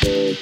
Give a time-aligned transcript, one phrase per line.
[0.00, 0.36] Hello,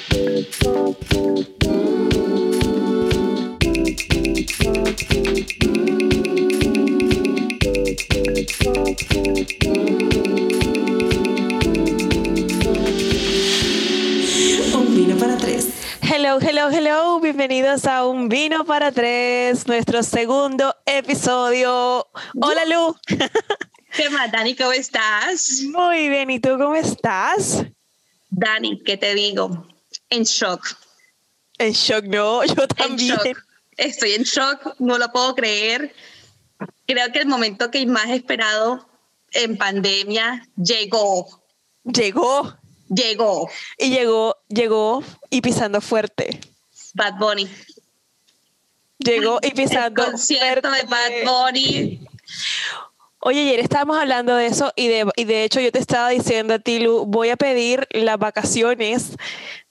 [16.39, 17.19] hello, hello.
[17.19, 22.05] Bienvenidos a Un Vino para Tres, nuestro segundo episodio.
[22.39, 22.95] Hola, Lu.
[23.95, 24.55] ¿Qué más, Dani?
[24.55, 25.63] ¿Cómo estás?
[25.71, 26.29] Muy bien.
[26.29, 27.65] ¿Y tú cómo estás?
[28.37, 29.67] Dani, ¿qué te digo?
[30.11, 30.63] En shock.
[31.57, 32.45] En shock, no.
[32.45, 33.15] Yo En también.
[33.15, 33.37] shock.
[33.77, 35.93] Estoy en shock, no lo puedo creer.
[36.85, 38.87] Creo que el momento que más esperado
[39.31, 41.41] en pandemia llegó.
[41.83, 42.55] Llegó.
[42.89, 43.49] Llegó.
[43.77, 46.39] Y llegó, llegó y pisando fuerte.
[46.93, 47.49] Bad Bunny.
[48.99, 50.83] Llegó y El pisando concierto de.
[50.83, 52.07] Bad Bunny.
[53.19, 56.53] Oye, ayer estábamos hablando de eso y de, y de hecho yo te estaba diciendo
[56.53, 59.15] a ti, Lu, voy a pedir las vacaciones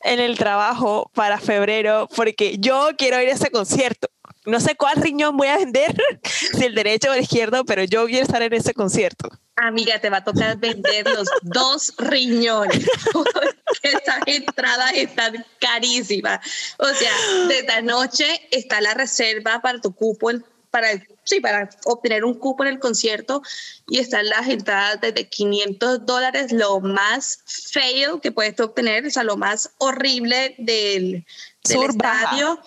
[0.01, 4.09] en el trabajo para febrero porque yo quiero ir a ese concierto.
[4.45, 5.97] No sé cuál riñón voy a vender,
[6.57, 9.29] si el derecho o el izquierdo, pero yo quiero estar en ese concierto.
[9.57, 12.85] Amiga, te va a tocar vender los dos riñones.
[13.13, 16.41] Porque esas entradas están carísimas.
[16.79, 17.13] O sea,
[17.49, 20.31] desde anoche está la reserva para tu cupo,
[20.71, 23.43] para, el- sí, para obtener un cupo en el concierto
[23.89, 29.25] y están las entradas desde 500 dólares, lo más fail que puedes obtener, o sea,
[29.25, 31.27] lo más horrible del,
[31.65, 32.23] del Sur baja.
[32.23, 32.63] estadio.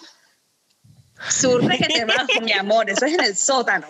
[1.28, 3.88] Sur de que te bajo, mi amor, eso es en el sótano.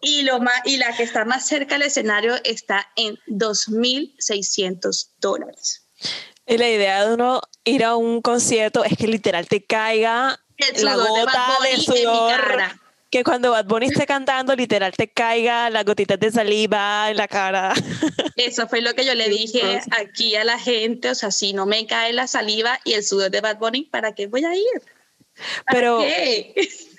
[0.00, 5.86] Y, lo más, y la que está más cerca del escenario está en 2.600 dólares.
[6.46, 10.84] Y la idea de uno ir a un concierto es que literal te caiga El
[10.84, 12.62] la sudor gota de sudor.
[13.10, 17.26] Que cuando Bad Bunny esté cantando, literal te caiga las gotitas de saliva en la
[17.26, 17.72] cara.
[18.36, 21.64] Eso fue lo que yo le dije aquí a la gente, o sea, si no
[21.64, 24.82] me cae la saliva y el sudor de Bad Bunny, ¿para qué voy a ir?
[25.64, 26.54] ¿Para Pero, qué?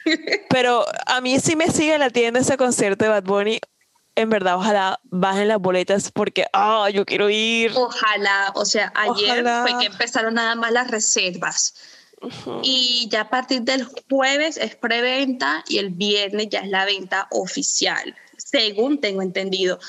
[0.49, 3.59] pero a mí sí me sigue latiendo ese concierto de Bad Bunny.
[4.15, 7.71] En verdad, ojalá bajen las boletas porque, ah, yo quiero ir.
[7.75, 9.61] Ojalá, o sea, ayer Ojalá.
[9.61, 11.75] fue que empezaron nada más las reservas.
[12.63, 17.27] Y ya a partir del jueves es preventa y el viernes ya es la venta
[17.31, 19.79] oficial, según tengo entendido.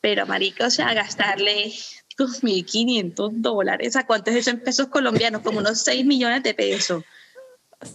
[0.00, 1.72] Pero, marica, o sea, gastarle
[2.18, 5.42] 2.500 dólares, ¿a cuánto es eso en pesos colombianos?
[5.42, 7.04] Como unos 6 millones de pesos.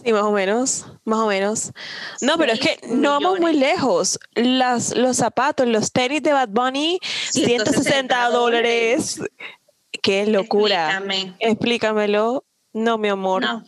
[0.04, 1.72] Sí, más o menos, más o menos.
[2.20, 4.18] No, pero es que no vamos muy lejos.
[4.34, 6.98] Las, los zapatos, los tenis de Bad Bunny,
[7.30, 9.20] 160 160 dólares.
[10.02, 10.98] Qué locura.
[10.98, 11.36] Explícame.
[11.40, 12.44] Explícamelo.
[12.72, 13.42] No, mi amor.
[13.42, 13.64] No,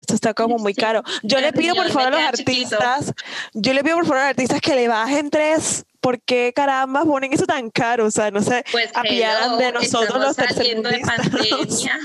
[0.00, 1.02] Esto está como muy caro.
[1.22, 3.12] Yo le pido por favor a los artistas,
[3.52, 5.84] yo le pido por favor a los artistas que le bajen tres.
[6.00, 8.06] ¿Por qué caramba ponen eso tan caro?
[8.06, 11.98] O sea, no se pues apiadan de nosotros los saliendo de pandemia.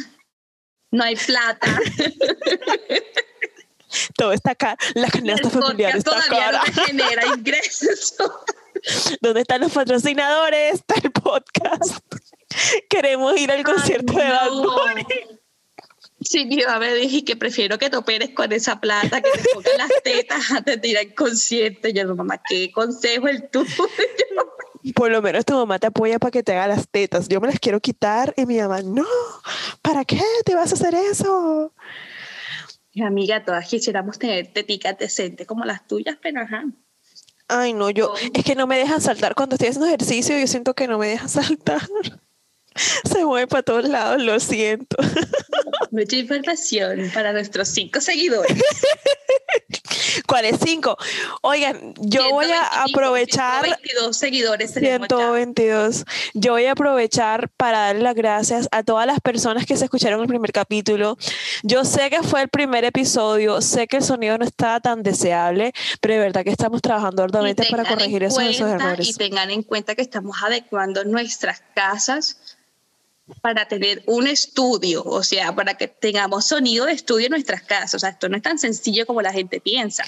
[0.91, 1.67] No hay plata.
[4.17, 4.77] Todo está caro.
[4.95, 6.63] La canasta familiar está todavía cara.
[6.65, 8.15] no genera ingresos.
[9.21, 10.75] ¿Dónde están los patrocinadores?
[10.75, 11.99] Está el podcast.
[12.89, 14.75] Queremos ir al concierto de Bad no.
[16.21, 19.49] Sí, mi mamá me dije que prefiero que te operes con esa plata, que te
[19.53, 21.87] pongan las tetas antes de ir al concierto.
[21.87, 23.67] Y yo, no, mamá, ¿qué consejo el tuyo?
[24.95, 27.27] Por lo menos tu mamá te apoya para que te haga las tetas.
[27.27, 29.05] Yo me las quiero quitar y mi mamá, no,
[29.81, 31.73] ¿para qué te vas a hacer eso?
[32.93, 36.65] Mi amiga, todas quisiéramos tener teticas decentes como las tuyas, pero ajá.
[37.47, 39.35] Ay, no, yo, es que no me dejan saltar.
[39.35, 41.81] Cuando estoy haciendo ejercicio, yo siento que no me dejan saltar.
[42.75, 44.95] Se mueve para todos lados, lo siento.
[45.91, 48.57] Mucha información para nuestros cinco seguidores.
[50.27, 50.97] ¿Cuáles cinco?
[51.41, 55.15] Oigan, yo voy a 125, aprovechar 122 seguidores tenemos ya.
[55.17, 56.05] 122.
[56.33, 60.21] Yo voy a aprovechar para darle las gracias a todas las personas que se escucharon
[60.21, 61.17] el primer capítulo.
[61.63, 65.73] Yo sé que fue el primer episodio, sé que el sonido no estaba tan deseable,
[65.99, 69.09] pero de verdad que estamos trabajando arduamente para corregir esos, esos cuenta- errores.
[69.09, 72.57] Y tengan en cuenta que estamos adecuando nuestras casas
[73.41, 77.95] para tener un estudio, o sea, para que tengamos sonido de estudio en nuestras casas.
[77.95, 80.03] O sea, esto no es tan sencillo como la gente piensa.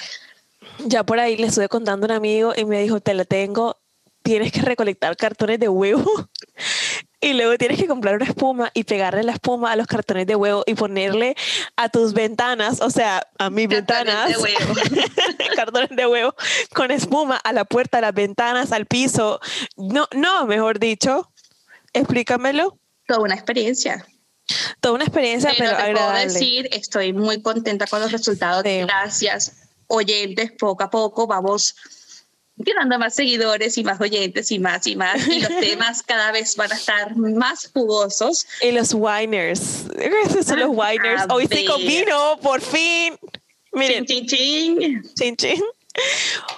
[0.79, 3.77] Ya por ahí le estuve contando a un amigo y me dijo, te la tengo,
[4.23, 6.03] tienes que recolectar cartones de huevo
[7.21, 10.35] y luego tienes que comprar una espuma y pegarle la espuma a los cartones de
[10.35, 11.35] huevo y ponerle
[11.75, 14.73] a tus ventanas, o sea, a mis Cartones ventanas, de huevo.
[15.55, 16.35] cartones de huevo
[16.73, 19.39] con espuma a la puerta, a las ventanas, al piso.
[19.77, 21.31] No, no, mejor dicho,
[21.93, 22.77] explícamelo.
[23.07, 24.05] Toda una experiencia.
[24.81, 26.33] Toda una experiencia, Pero pero, te puedo agradable.
[26.33, 28.63] decir, estoy muy contenta con los resultados.
[28.65, 28.79] Sí.
[28.81, 29.53] Gracias,
[29.87, 30.51] oyentes.
[30.59, 31.75] Poco a poco vamos
[32.55, 35.27] ganando más seguidores y más oyentes y más y más.
[35.27, 38.45] Y los temas cada vez van a estar más jugosos.
[38.61, 39.85] Y los winers.
[39.97, 41.23] Esos son los winers.
[41.29, 43.17] Hoy sí combino, por fin.
[43.71, 44.05] Miren.
[44.05, 45.35] Chin, chin, chin.
[45.37, 45.61] Chin,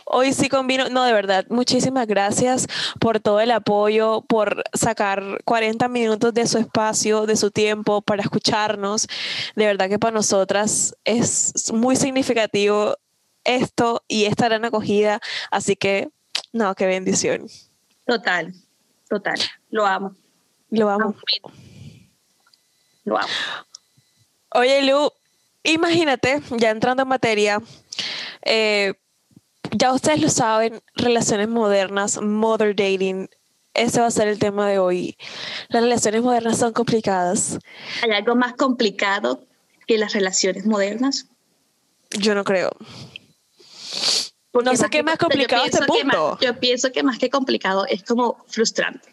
[0.06, 2.68] Hoy sí combino, no, de verdad, muchísimas gracias
[3.00, 8.22] por todo el apoyo, por sacar 40 minutos de su espacio, de su tiempo para
[8.22, 9.08] escucharnos.
[9.56, 12.98] De verdad que para nosotras es muy significativo
[13.44, 15.20] esto y esta gran acogida.
[15.52, 16.10] Así que,
[16.54, 17.48] no, qué bendición.
[18.06, 18.54] Total,
[19.10, 19.40] total.
[19.70, 20.16] Lo amo.
[20.70, 21.16] Lo amo.
[23.04, 23.28] Lo amo.
[24.52, 25.12] Oye, Lu,
[25.64, 27.62] imagínate, ya entrando en materia,
[28.44, 28.94] eh,
[29.78, 33.30] ya ustedes lo saben, relaciones modernas, mother dating,
[33.74, 35.18] ese va a ser el tema de hoy.
[35.70, 37.60] Las relaciones modernas son complicadas.
[38.04, 39.46] ¿Hay algo más complicado
[39.86, 41.28] que las relaciones modernas?
[42.12, 42.72] Yo no creo
[44.64, 46.38] no sé qué más complicado este punto.
[46.42, 49.10] yo pienso que más que complicado es como frustrante.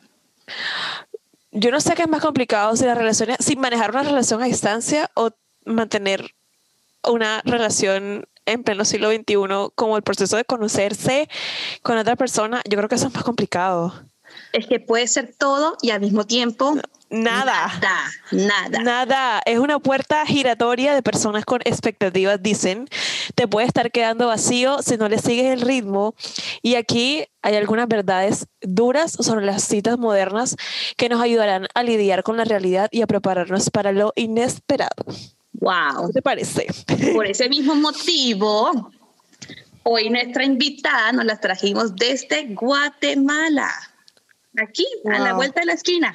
[1.50, 4.46] Yo no sé qué es más complicado si las relaciones, si manejar una relación a
[4.46, 5.30] distancia o
[5.64, 6.34] mantener
[7.04, 11.28] una relación en pleno siglo XXI, como el proceso de conocerse
[11.82, 13.92] con otra persona, yo creo que eso es más complicado.
[14.52, 16.74] Es que puede ser todo y al mismo tiempo
[17.12, 17.68] Nada.
[17.82, 18.82] Nada, nada.
[18.82, 19.42] Nada.
[19.44, 22.88] Es una puerta giratoria de personas con expectativas, dicen.
[23.34, 26.14] Te puede estar quedando vacío si no le sigues el ritmo.
[26.62, 30.56] Y aquí hay algunas verdades duras sobre las citas modernas
[30.96, 35.04] que nos ayudarán a lidiar con la realidad y a prepararnos para lo inesperado.
[35.54, 36.08] Wow.
[36.08, 36.66] ¿Qué te parece?
[37.12, 38.90] Por ese mismo motivo,
[39.82, 43.70] hoy nuestra invitada nos la trajimos desde Guatemala.
[44.62, 46.14] Aquí, a la vuelta de la esquina.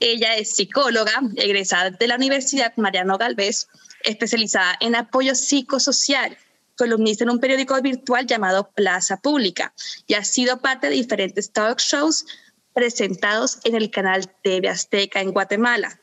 [0.00, 3.68] Ella es psicóloga, egresada de la Universidad Mariano Galvez,
[4.04, 6.36] especializada en apoyo psicosocial,
[6.76, 9.72] columnista en un periódico virtual llamado Plaza Pública
[10.06, 12.26] y ha sido parte de diferentes talk shows
[12.74, 15.98] presentados en el canal TV Azteca en Guatemala.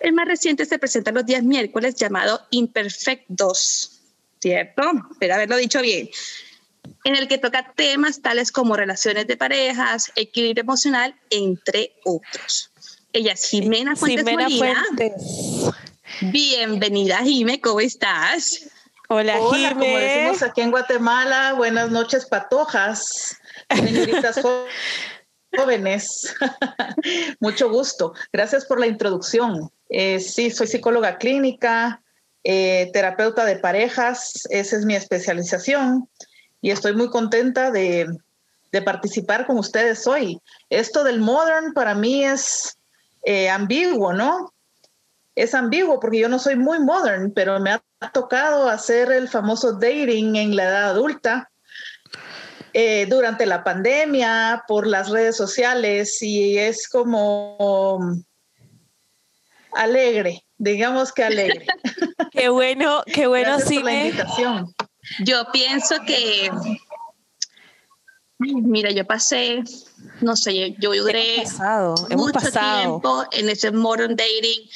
[0.00, 4.00] El más reciente se presenta los días miércoles llamado Imperfect 2,
[4.40, 4.82] ¿cierto?
[5.12, 6.08] Espero haberlo dicho bien.
[7.04, 12.70] En el que toca temas tales como relaciones de parejas, equilibrio emocional, entre otros.
[13.12, 15.12] Ella es Jimena Fuentes Jimena Fuentes.
[16.20, 18.68] Bienvenida, Jime, ¿cómo estás?
[19.08, 23.36] Hola, Hola como decimos aquí en Guatemala, buenas noches, patojas,
[23.70, 24.40] señoritas
[25.56, 26.34] jóvenes.
[27.40, 28.14] Mucho gusto.
[28.32, 29.70] Gracias por la introducción.
[29.88, 32.02] Eh, sí, soy psicóloga clínica,
[32.42, 36.08] eh, terapeuta de parejas, esa es mi especialización
[36.60, 38.06] y estoy muy contenta de,
[38.84, 40.38] participar con ustedes hoy.
[40.68, 42.76] Esto del modern para mí es
[43.24, 44.52] eh, ambiguo, ¿no?
[45.34, 49.72] Es ambiguo porque yo no soy muy modern, pero me ha tocado hacer el famoso
[49.72, 51.50] dating en la edad adulta.
[52.74, 58.02] Eh, durante la pandemia, por las redes sociales, y es como
[59.76, 61.66] alegre, digamos que alegre.
[62.32, 63.82] Qué bueno, qué bueno, sí.
[63.82, 64.74] la invitación.
[65.24, 66.50] Yo pienso que,
[68.38, 69.62] mira, yo pasé
[70.20, 71.44] no sé, yo duré
[72.16, 74.68] mucho tiempo en ese modern dating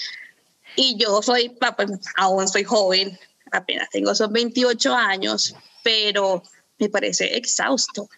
[0.77, 3.19] y yo soy, pues, aún soy joven,
[3.53, 6.43] apenas tengo esos 28 años, pero
[6.79, 8.09] me parece exhausto.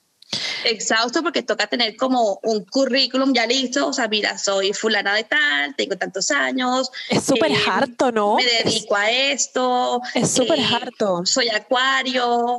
[0.64, 5.24] Exhausto porque toca tener como un currículum ya listo, o sea, mira, soy fulana de
[5.24, 6.90] tal, tengo tantos años.
[7.08, 8.36] Es súper eh, harto, ¿no?
[8.36, 10.00] Me dedico a esto.
[10.14, 11.26] Es súper eh, harto.
[11.26, 12.58] Soy acuario,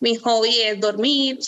[0.00, 1.38] mi hobby es dormir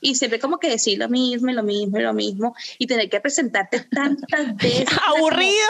[0.00, 3.80] y siempre como que decir lo mismo, lo mismo, lo mismo y tener que presentarte
[3.80, 4.86] tantas veces.
[5.06, 5.68] Aburrido.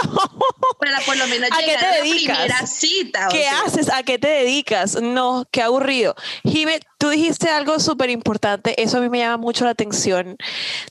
[0.78, 2.38] Para por lo menos ¿A llegar qué te dedicas?
[2.38, 3.28] a la primera cita.
[3.30, 3.90] ¿Qué haces?
[3.92, 5.00] ¿A qué te dedicas?
[5.00, 6.14] No, qué aburrido.
[6.44, 10.36] Jime, tú dijiste algo súper importante, eso a mí me llama mucho la atención.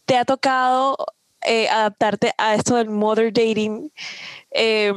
[0.06, 0.98] ¿Te ha tocado
[1.42, 3.92] eh, adaptarte a esto del mother dating?
[4.52, 4.94] Eh,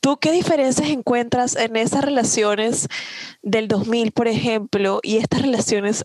[0.00, 2.88] ¿Tú qué diferencias encuentras en esas relaciones
[3.42, 6.04] del 2000, por ejemplo, y estas relaciones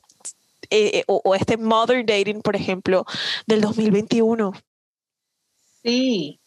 [0.70, 3.06] eh, o, este Mother Dating, por ejemplo,
[3.46, 4.54] del 2021?
[5.84, 6.40] Sí,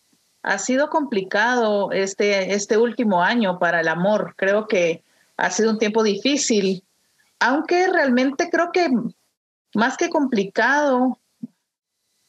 [0.42, 4.34] ha sido complicado este, este último año para el amor.
[4.36, 5.02] Creo que
[5.36, 6.84] ha sido un tiempo difícil,
[7.38, 8.88] aunque realmente creo que
[9.74, 11.18] más que complicado,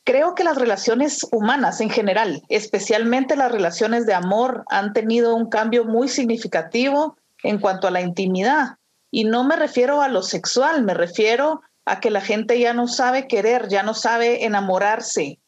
[0.03, 5.50] creo que las relaciones humanas en general, especialmente las relaciones de amor, han tenido un
[5.50, 8.77] cambio muy significativo en cuanto a la intimidad.
[9.10, 12.88] Y no me refiero a lo sexual, me refiero a que la gente ya no
[12.88, 15.40] sabe querer, ya no sabe enamorarse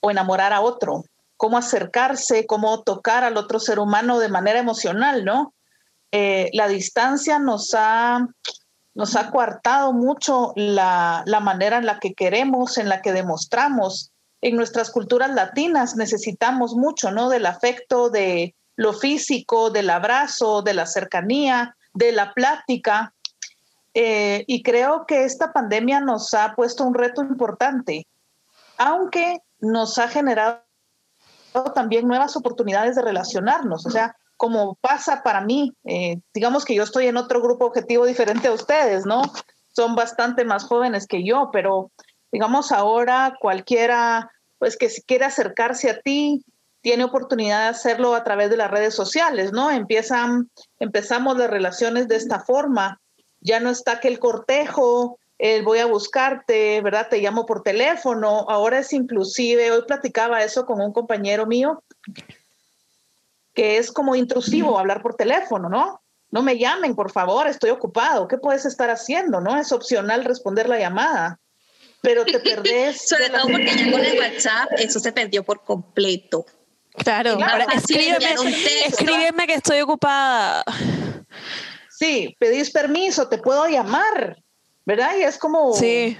[0.00, 1.04] o enamorar a otro,
[1.36, 5.54] cómo acercarse, cómo tocar al otro ser humano de manera emocional, ¿no?
[6.10, 8.28] Eh, la distancia nos ha
[8.94, 14.12] nos ha coartado mucho la, la manera en la que queremos, en la que demostramos.
[14.42, 17.30] En nuestras culturas latinas necesitamos mucho, ¿no?
[17.30, 23.14] Del afecto, de lo físico, del abrazo, de la cercanía, de la plática.
[23.94, 28.06] Eh, y creo que esta pandemia nos ha puesto un reto importante,
[28.78, 30.62] aunque nos ha generado
[31.74, 33.84] también nuevas oportunidades de relacionarnos.
[33.86, 38.06] O sea, como pasa para mí, eh, digamos que yo estoy en otro grupo objetivo
[38.06, 39.22] diferente a ustedes, ¿no?
[39.68, 41.92] Son bastante más jóvenes que yo, pero
[42.32, 46.44] digamos ahora cualquiera, pues que si quiere acercarse a ti,
[46.80, 49.70] tiene oportunidad de hacerlo a través de las redes sociales, ¿no?
[49.70, 53.00] Empiezan, empezamos las relaciones de esta forma.
[53.42, 57.08] Ya no está que el cortejo, el voy a buscarte, ¿verdad?
[57.10, 58.46] Te llamo por teléfono.
[58.48, 61.82] Ahora es inclusive, hoy platicaba eso con un compañero mío,
[63.52, 66.00] que es como intrusivo hablar por teléfono, ¿no?
[66.30, 68.26] No me llamen, por favor, estoy ocupado.
[68.26, 69.40] ¿Qué puedes estar haciendo?
[69.40, 69.58] ¿No?
[69.58, 71.38] Es opcional responder la llamada,
[72.00, 73.06] pero te perdés.
[73.06, 76.46] Sobre todo porque ya con el WhatsApp eso se perdió por completo.
[76.94, 77.38] Claro,
[78.86, 80.64] escríbeme, que estoy ocupada.
[82.02, 84.42] Sí, pedís permiso, te puedo llamar,
[84.84, 85.14] ¿verdad?
[85.20, 86.16] Y es como, sí.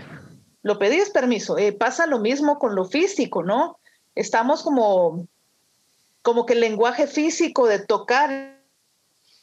[0.62, 1.58] lo pedís permiso.
[1.58, 3.80] Eh, pasa lo mismo con lo físico, ¿no?
[4.14, 5.26] Estamos como,
[6.22, 8.60] como que el lenguaje físico de tocar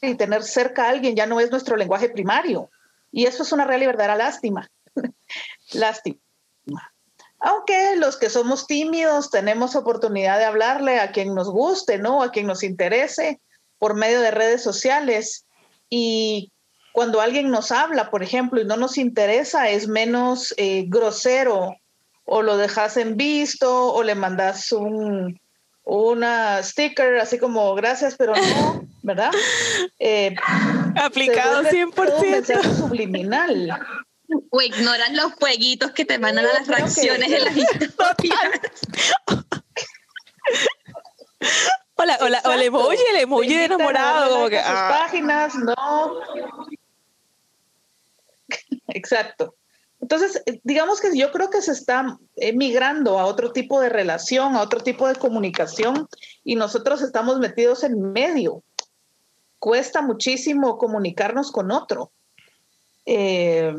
[0.00, 2.70] y tener cerca a alguien ya no es nuestro lenguaje primario.
[3.12, 4.66] Y eso es una real y verdadera lástima.
[5.74, 6.20] lástima.
[7.38, 12.22] Aunque los que somos tímidos tenemos oportunidad de hablarle a quien nos guste, ¿no?
[12.22, 13.42] A quien nos interese
[13.78, 15.44] por medio de redes sociales.
[15.90, 16.52] Y
[16.92, 21.76] cuando alguien nos habla, por ejemplo, y no nos interesa, es menos eh, grosero
[22.24, 25.38] o lo dejas en visto o le mandas un
[25.82, 29.32] una sticker así como gracias pero no, ¿verdad?
[29.98, 30.36] Eh,
[30.94, 32.64] Aplicado 100%.
[32.64, 33.80] Un subliminal
[34.50, 38.50] o ignoran los jueguitos que te mandan a las reacciones en las historias.
[42.02, 44.34] Hola, hola, o el emoji, el emoji de enamorado.
[44.34, 45.02] Como que, ah.
[45.02, 46.20] páginas, no.
[48.88, 49.54] Exacto.
[50.00, 52.18] Entonces, eh, digamos que yo creo que se está
[52.54, 56.08] migrando a otro tipo de relación, a otro tipo de comunicación,
[56.42, 58.62] y nosotros estamos metidos en medio.
[59.58, 62.12] Cuesta muchísimo comunicarnos con otro.
[63.04, 63.74] Eh,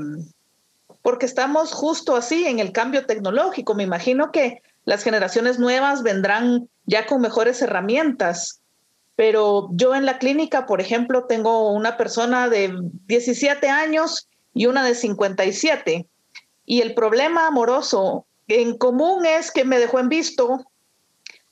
[1.01, 3.73] porque estamos justo así en el cambio tecnológico.
[3.73, 8.61] Me imagino que las generaciones nuevas vendrán ya con mejores herramientas,
[9.15, 12.73] pero yo en la clínica, por ejemplo, tengo una persona de
[13.07, 16.07] 17 años y una de 57,
[16.65, 20.65] y el problema amoroso en común es que me dejó en visto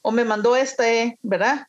[0.01, 1.67] o me mandó este, ¿verdad?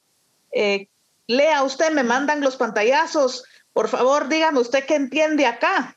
[0.53, 0.89] Eh,
[1.27, 5.97] lea usted, me mandan los pantallazos, por favor, dígame usted qué entiende acá.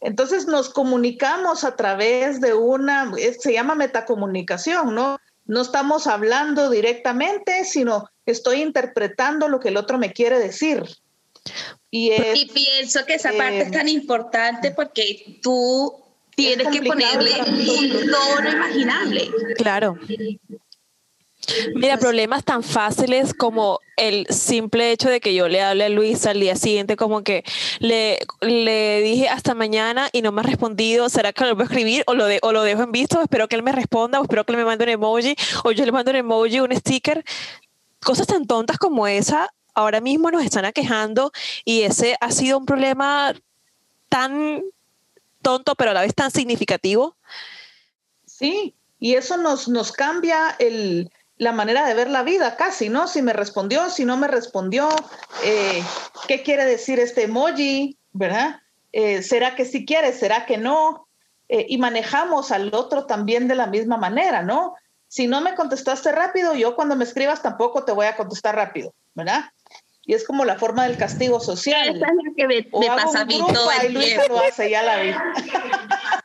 [0.00, 5.18] Entonces nos comunicamos a través de una, se llama metacomunicación, ¿no?
[5.46, 10.82] No estamos hablando directamente, sino estoy interpretando lo que el otro me quiere decir.
[11.90, 12.10] Y,
[12.52, 15.94] pienso que esa parte es tan importante porque tú
[16.34, 19.30] tienes que ponerle un tono imaginable.
[19.56, 19.98] Claro.
[21.74, 26.26] Mira, problemas tan fáciles como el simple hecho de que yo le hable a Luis
[26.26, 27.44] al día siguiente, como que
[27.78, 31.66] le, le dije hasta mañana y no me ha respondido, ¿será que lo voy a
[31.66, 33.20] escribir o lo, de, o lo dejo en visto?
[33.20, 35.84] Espero que él me responda o espero que él me mande un emoji o yo
[35.84, 37.24] le mando un emoji, un sticker.
[38.02, 41.32] Cosas tan tontas como esa ahora mismo nos están aquejando
[41.64, 43.34] y ese ha sido un problema
[44.08, 44.62] tan
[45.42, 47.16] tonto pero a la vez tan significativo.
[48.26, 53.08] Sí, y eso nos, nos cambia el, la manera de ver la vida casi, ¿no?
[53.08, 54.88] Si me respondió, si no me respondió,
[55.44, 55.82] eh,
[56.28, 57.98] ¿qué quiere decir este emoji?
[58.12, 58.60] ¿Verdad?
[58.92, 60.12] Eh, ¿Será que sí quiere?
[60.12, 61.08] ¿Será que no?
[61.48, 64.74] Eh, y manejamos al otro también de la misma manera, ¿no?
[65.08, 68.94] Si no me contestaste rápido, yo cuando me escribas tampoco te voy a contestar rápido,
[69.14, 69.44] ¿verdad?
[70.06, 71.96] Y es como la forma del castigo social.
[71.96, 74.24] Esa es la que me, pasa a mí todo el tiempo.
[74.28, 75.10] lo hace, ya la vi.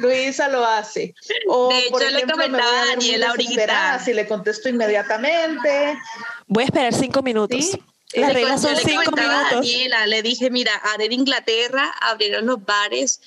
[0.00, 1.14] Luisa lo hace.
[1.46, 3.98] O, de hecho, por ejemplo, le comentaba a Daniela ahorita.
[4.04, 5.98] Si le contesto inmediatamente.
[6.46, 7.78] Voy a esperar cinco minutos.
[8.12, 9.50] Las reglas son cinco minutos.
[9.52, 13.20] Daniela, le dije, mira, ahora en Inglaterra abrieron los bares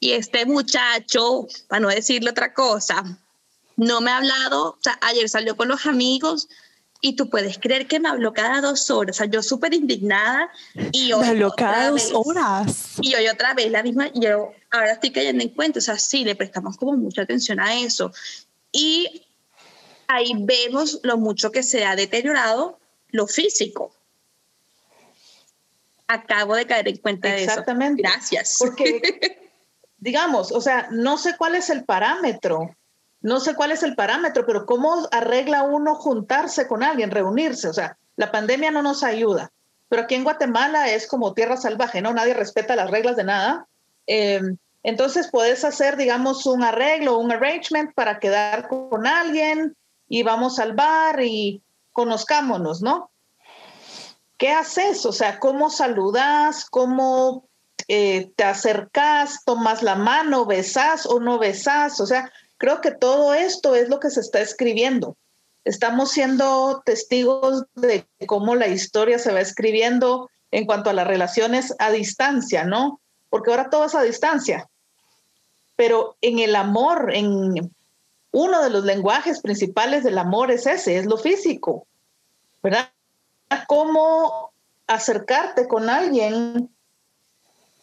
[0.00, 3.04] y este muchacho, para no decirle otra cosa,
[3.76, 6.48] no me ha hablado, o sea, ayer salió con los amigos,
[7.06, 9.14] y tú puedes creer que me habló cada dos horas.
[9.14, 10.50] O sea, yo súper indignada.
[10.90, 12.96] Y me habló cada dos horas.
[13.00, 14.10] Y hoy otra vez la misma.
[14.12, 15.78] Yo ahora estoy cayendo en cuenta.
[15.78, 18.12] O sea, sí, le prestamos como mucha atención a eso.
[18.72, 19.24] Y
[20.08, 23.94] ahí vemos lo mucho que se ha deteriorado lo físico.
[26.08, 27.50] Acabo de caer en cuenta de eso.
[27.50, 28.02] Exactamente.
[28.02, 28.56] Gracias.
[28.58, 29.50] Porque,
[29.98, 32.74] digamos, o sea, no sé cuál es el parámetro,
[33.26, 37.66] no sé cuál es el parámetro, pero ¿cómo arregla uno juntarse con alguien, reunirse?
[37.66, 39.50] O sea, la pandemia no nos ayuda,
[39.88, 42.14] pero aquí en Guatemala es como tierra salvaje, ¿no?
[42.14, 43.66] Nadie respeta las reglas de nada.
[44.06, 44.40] Eh,
[44.84, 49.76] entonces puedes hacer, digamos, un arreglo, un arrangement para quedar con alguien
[50.08, 53.10] y vamos al bar y conozcámonos, ¿no?
[54.38, 55.04] ¿Qué haces?
[55.04, 56.64] O sea, ¿cómo saludas?
[56.70, 57.48] ¿Cómo
[57.88, 59.42] eh, te acercas?
[59.44, 60.46] ¿Tomas la mano?
[60.46, 62.00] ¿Besas o no besas?
[62.00, 65.16] O sea, creo que todo esto es lo que se está escribiendo.
[65.64, 71.74] Estamos siendo testigos de cómo la historia se va escribiendo en cuanto a las relaciones
[71.78, 73.00] a distancia, ¿no?
[73.30, 74.68] Porque ahora todo es a distancia.
[75.74, 77.74] Pero en el amor, en
[78.30, 81.86] uno de los lenguajes principales del amor es ese, es lo físico,
[82.62, 82.90] ¿verdad?
[83.66, 84.52] ¿Cómo
[84.86, 86.70] acercarte con alguien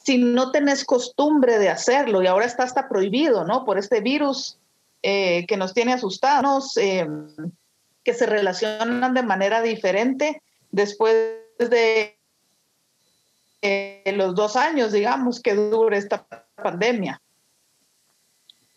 [0.03, 3.65] si no tenés costumbre de hacerlo y ahora está hasta prohibido, ¿no?
[3.65, 4.57] Por este virus
[5.03, 7.05] eh, que nos tiene asustados, eh,
[8.05, 10.41] que se relacionan de manera diferente
[10.71, 11.13] después
[11.59, 12.17] de
[13.61, 17.21] eh, los dos años, digamos, que dure esta pandemia.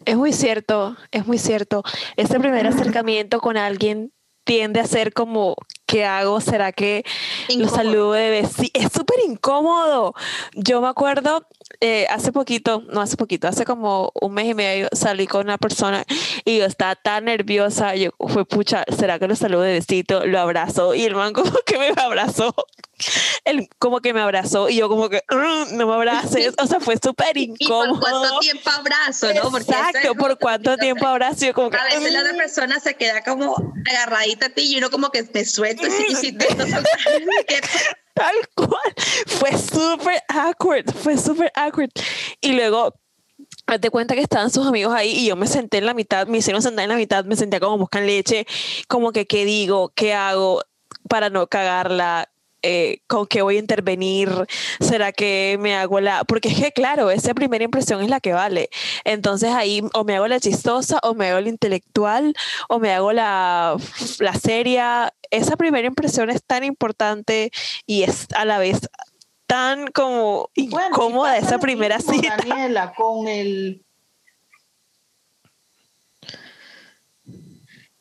[0.05, 1.85] Es muy cierto, es muy cierto.
[2.17, 4.13] Este primer acercamiento con alguien
[4.45, 5.55] tiende a ser como,
[5.87, 6.41] ¿qué hago?
[6.41, 7.05] ¿Será que
[7.57, 10.15] lo saludo de Sí, es súper incómodo.
[10.55, 11.47] Yo me acuerdo,
[11.81, 15.59] eh, hace poquito, no hace poquito, hace como un mes y medio salí con una
[15.59, 16.05] persona
[16.45, 20.27] y yo estaba tan nerviosa, yo fue pucha, ¿será que lo saludo de besito?
[20.27, 22.55] Lo abrazo y el man como que me abrazó
[23.45, 26.81] él como que me abrazó y yo como que mm, no me abraces, o sea,
[26.81, 27.95] fue súper incómodo.
[27.97, 29.51] ¿Y por cuánto tiempo abrazo, no?
[29.51, 31.47] Porque Exacto, por cuánto tiempo abrazo.
[31.47, 32.39] Yo como a veces la otra mm".
[32.39, 36.33] persona se queda como agarradita a ti y uno como que me suelto y, si
[36.33, 36.47] te
[38.15, 38.95] Tal cual,
[39.27, 41.91] fue súper awkward, fue súper awkward.
[42.41, 42.95] Y luego
[43.67, 46.39] Hazte cuenta que estaban sus amigos ahí y yo me senté en la mitad, me
[46.39, 48.47] hicieron sentar en la mitad, me sentía como buscan leche,
[48.87, 50.63] como que qué digo, qué hago
[51.09, 52.31] para no cagarla,
[52.63, 54.31] eh, con qué voy a intervenir,
[54.81, 58.33] será que me hago la, porque es que claro, esa primera impresión es la que
[58.33, 58.71] vale.
[59.05, 62.35] Entonces ahí o me hago la chistosa, o me hago la intelectual,
[62.69, 63.77] o me hago la,
[64.19, 65.13] la seria.
[65.31, 67.51] Esa primera impresión es tan importante
[67.87, 68.81] y es a la vez
[69.47, 72.37] tan como incómoda esa primera cita.
[72.47, 73.83] Daniela, con el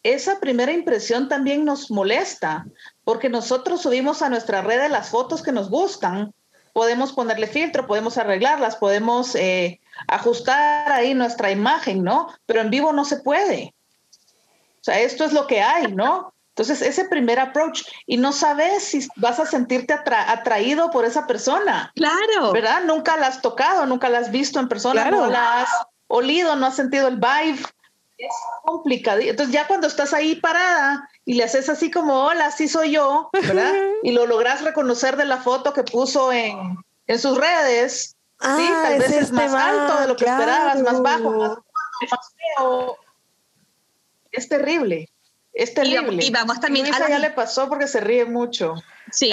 [0.05, 2.67] esa primera impresión también nos molesta,
[3.05, 6.33] porque nosotros subimos a nuestra red las fotos que nos gustan,
[6.73, 12.27] podemos ponerle filtro, podemos arreglarlas, podemos eh, ajustar ahí nuestra imagen, ¿no?
[12.45, 13.73] Pero en vivo no se puede.
[14.81, 16.33] O sea, esto es lo que hay, ¿no?
[16.49, 21.91] Entonces, ese primer approach, y no sabes si vas a sentirte atraído por esa persona.
[21.95, 22.53] Claro.
[22.53, 22.83] ¿Verdad?
[22.85, 25.69] Nunca la has tocado, nunca la has visto en persona, no la has
[26.07, 27.59] olido, no has sentido el vibe
[28.17, 29.19] es complicado.
[29.21, 33.29] Entonces ya cuando estás ahí parada y le haces así como, hola, sí soy yo,
[33.33, 33.73] ¿verdad?
[34.03, 38.67] y lo logras reconocer de la foto que puso en, en sus redes, ah, sí,
[38.67, 41.57] tal vez es más alto de lo que esperabas, más bajo, más,
[42.57, 42.97] feo.
[44.31, 45.09] Es terrible.
[45.53, 46.23] Es terrible.
[46.23, 48.75] Y, vamos también a ya le pasó porque se ríe mucho.
[49.11, 49.31] Sí.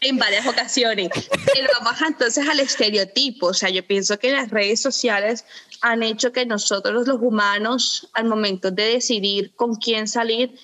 [0.00, 1.08] en varias ocasiones.
[1.54, 3.46] Pero vamos entonces al estereotipo.
[3.46, 5.44] O sea, yo pienso que las redes sociales
[5.82, 10.58] han hecho que nosotros los humanos, al momento de decidir con quién salir,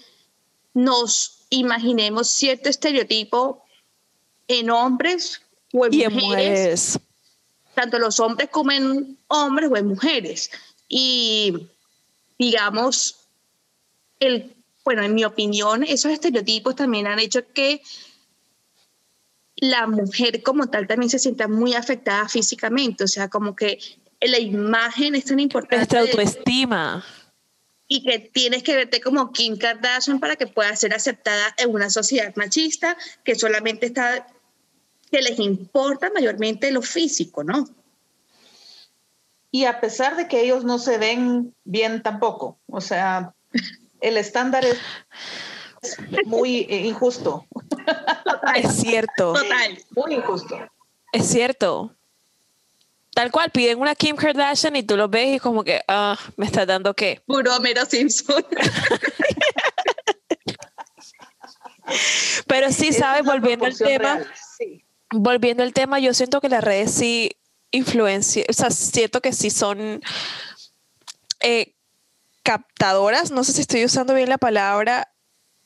[0.74, 3.64] nos imaginemos cierto estereotipo
[4.48, 6.98] en hombres o en, mujeres,
[7.74, 10.50] tanto los hombres como en hombres o en mujeres.
[10.88, 11.68] Y
[12.38, 13.16] digamos,
[14.20, 17.82] el, bueno, en mi opinión, esos estereotipos también han hecho que
[19.56, 23.78] la mujer como tal también se sienta muy afectada físicamente, o sea, como que
[24.28, 25.76] la imagen es tan importante.
[25.76, 27.04] Nuestra autoestima.
[27.88, 31.90] Y que tienes que verte como Kim Kardashian para que pueda ser aceptada en una
[31.90, 34.26] sociedad machista que solamente está,
[35.10, 37.68] que les importa mayormente lo físico, ¿no?
[39.50, 43.34] Y a pesar de que ellos no se ven bien tampoco, o sea,
[44.00, 44.78] el estándar es
[46.24, 47.46] muy injusto.
[48.54, 49.34] Es cierto.
[49.34, 49.78] Total.
[49.90, 50.58] Muy injusto.
[51.12, 51.94] Es cierto.
[53.14, 56.46] Tal cual, piden una Kim Kardashian y tú lo ves y como que, ah, me
[56.46, 57.22] estás dando qué.
[57.26, 58.44] Puro Homero Simpson.
[62.46, 63.24] Pero sí, ¿sabes?
[63.24, 64.20] Volviendo al tema,
[65.10, 67.30] volviendo al tema, yo siento que las redes sí
[67.70, 70.00] influencian, o sea, siento que sí son
[71.40, 71.74] eh,
[72.42, 75.12] captadoras, no sé si estoy usando bien la palabra,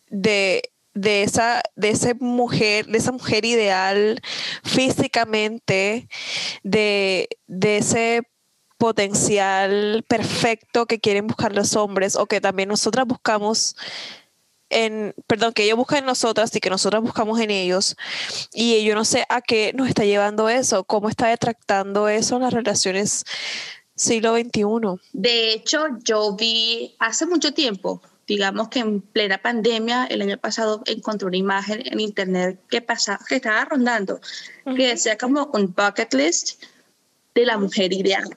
[0.09, 4.21] de de esa, de esa mujer, de esa mujer ideal
[4.65, 6.09] físicamente,
[6.63, 8.23] de, de ese
[8.79, 13.77] potencial perfecto que quieren buscar los hombres o que también nosotras buscamos
[14.71, 17.95] en, perdón, que ellos buscan en nosotras y que nosotras buscamos en ellos.
[18.55, 22.43] Y yo no sé a qué nos está llevando eso, cómo está detractando eso en
[22.43, 23.25] las relaciones
[23.95, 24.63] siglo XXI.
[25.13, 30.83] De hecho, yo vi hace mucho tiempo, digamos que en plena pandemia, el año pasado
[30.87, 34.21] encontré una imagen en internet que, pasaba, que estaba rondando,
[34.65, 36.63] que decía como un bucket list
[37.35, 38.29] de la mujer ideal.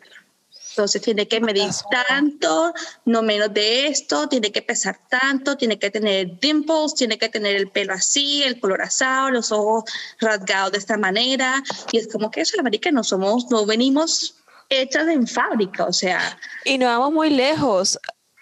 [0.71, 1.69] Entonces tiene que medir
[2.07, 2.73] tanto,
[3.03, 7.55] no menos de esto, tiene que pesar tanto, tiene que tener dimples, tiene que tener
[7.55, 9.83] el pelo así, el color asado, los ojos
[10.21, 11.61] rasgados de esta manera.
[11.91, 14.35] Y es como que eso, la marica, no somos, no venimos
[14.69, 16.39] hechas en fábrica, o sea.
[16.63, 17.99] Y no vamos muy lejos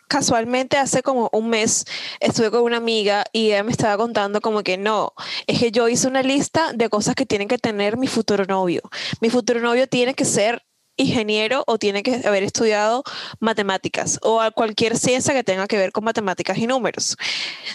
[0.08, 1.86] casualmente hace como un mes
[2.20, 5.14] estuve con una amiga y ella me estaba contando como que no,
[5.48, 8.82] es que yo hice una lista de cosas que tienen que tener mi futuro novio.
[9.22, 10.64] Mi futuro novio tiene que ser
[10.98, 13.04] ingeniero o tiene que haber estudiado
[13.40, 17.16] matemáticas o cualquier ciencia que tenga que ver con matemáticas y números.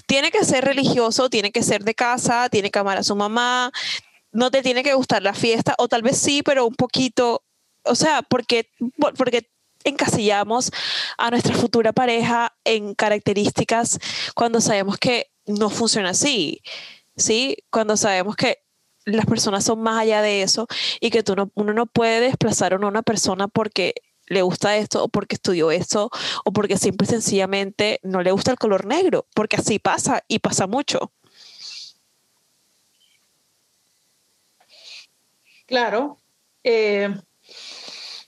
[0.07, 3.71] Tiene que ser religioso, tiene que ser de casa, tiene que amar a su mamá,
[4.33, 7.45] no te tiene que gustar la fiesta o tal vez sí, pero un poquito,
[7.85, 8.71] o sea, porque,
[9.17, 9.49] porque
[9.85, 10.71] encasillamos
[11.19, 13.99] a nuestra futura pareja en características
[14.35, 16.63] cuando sabemos que no funciona así,
[17.17, 17.57] ¿sí?
[17.71, 18.59] Cuando sabemos que
[19.05, 20.67] las personas son más allá de eso
[21.01, 23.95] y que tú no, uno no puede desplazar a una persona porque
[24.27, 26.11] le gusta esto o porque estudió esto
[26.45, 30.39] o porque simple y sencillamente no le gusta el color negro, porque así pasa y
[30.39, 31.13] pasa mucho.
[35.67, 36.19] Claro.
[36.65, 37.09] Eh,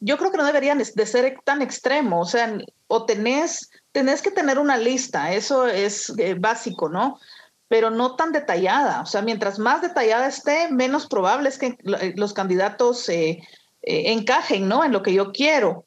[0.05, 4.31] yo creo que no deberían de ser tan extremos, o sea, o tenés, tenés que
[4.31, 7.19] tener una lista, eso es eh, básico, ¿no?
[7.67, 9.01] pero no tan detallada.
[9.01, 13.41] O sea, mientras más detallada esté, menos probable es que eh, los candidatos eh,
[13.83, 14.85] encajen, ¿no?
[14.85, 15.87] En lo que yo quiero.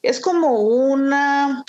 [0.00, 1.64] Es como una,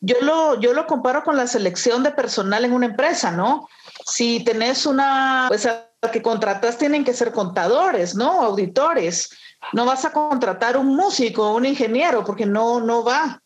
[0.00, 3.68] yo lo, yo lo comparo con la selección de personal en una empresa, ¿no?
[4.06, 8.42] Si tenés una, pues a que contratas tienen que ser contadores, ¿no?
[8.42, 9.30] Auditores.
[9.72, 13.42] No vas a contratar un músico, un ingeniero, porque no, no va.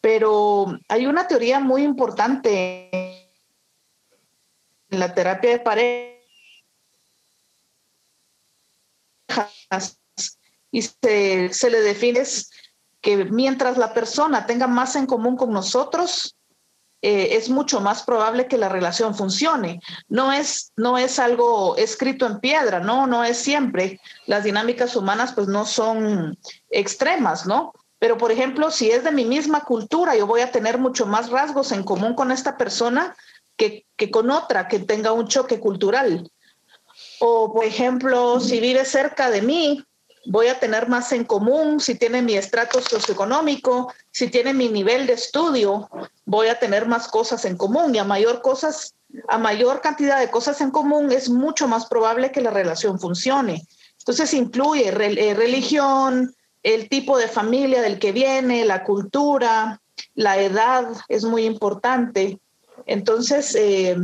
[0.00, 2.90] Pero hay una teoría muy importante
[4.90, 6.18] en la terapia de parejas
[10.70, 12.22] y se, se le define
[13.00, 16.37] que mientras la persona tenga más en común con nosotros,
[17.00, 19.80] eh, es mucho más probable que la relación funcione.
[20.08, 23.06] No es, no es algo escrito en piedra, ¿no?
[23.06, 24.00] No es siempre.
[24.26, 26.36] Las dinámicas humanas pues no son
[26.70, 27.72] extremas, ¿no?
[27.98, 31.30] Pero por ejemplo, si es de mi misma cultura, yo voy a tener mucho más
[31.30, 33.16] rasgos en común con esta persona
[33.56, 36.30] que, con otra que tenga un choque cultural.
[37.20, 39.84] O, por ejemplo, si vive cerca de mí,
[40.26, 45.06] voy a tener más en común, si tiene mi estrato socioeconómico, si tiene mi nivel
[45.06, 45.88] de estudio,
[46.24, 48.94] voy a tener más cosas en común y a mayor cosas,
[49.28, 53.66] a mayor cantidad de cosas en común es mucho más probable que la relación funcione.
[53.98, 59.80] Entonces incluye eh, religión, el tipo de familia del que viene, la cultura,
[60.14, 62.38] la edad es muy importante.
[62.86, 63.96] Entonces, eh,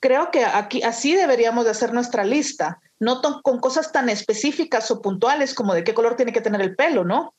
[0.00, 5.00] creo que aquí así deberíamos de hacer nuestra lista, no con cosas tan específicas o
[5.00, 7.34] puntuales como de qué color tiene que tener el pelo, ¿no?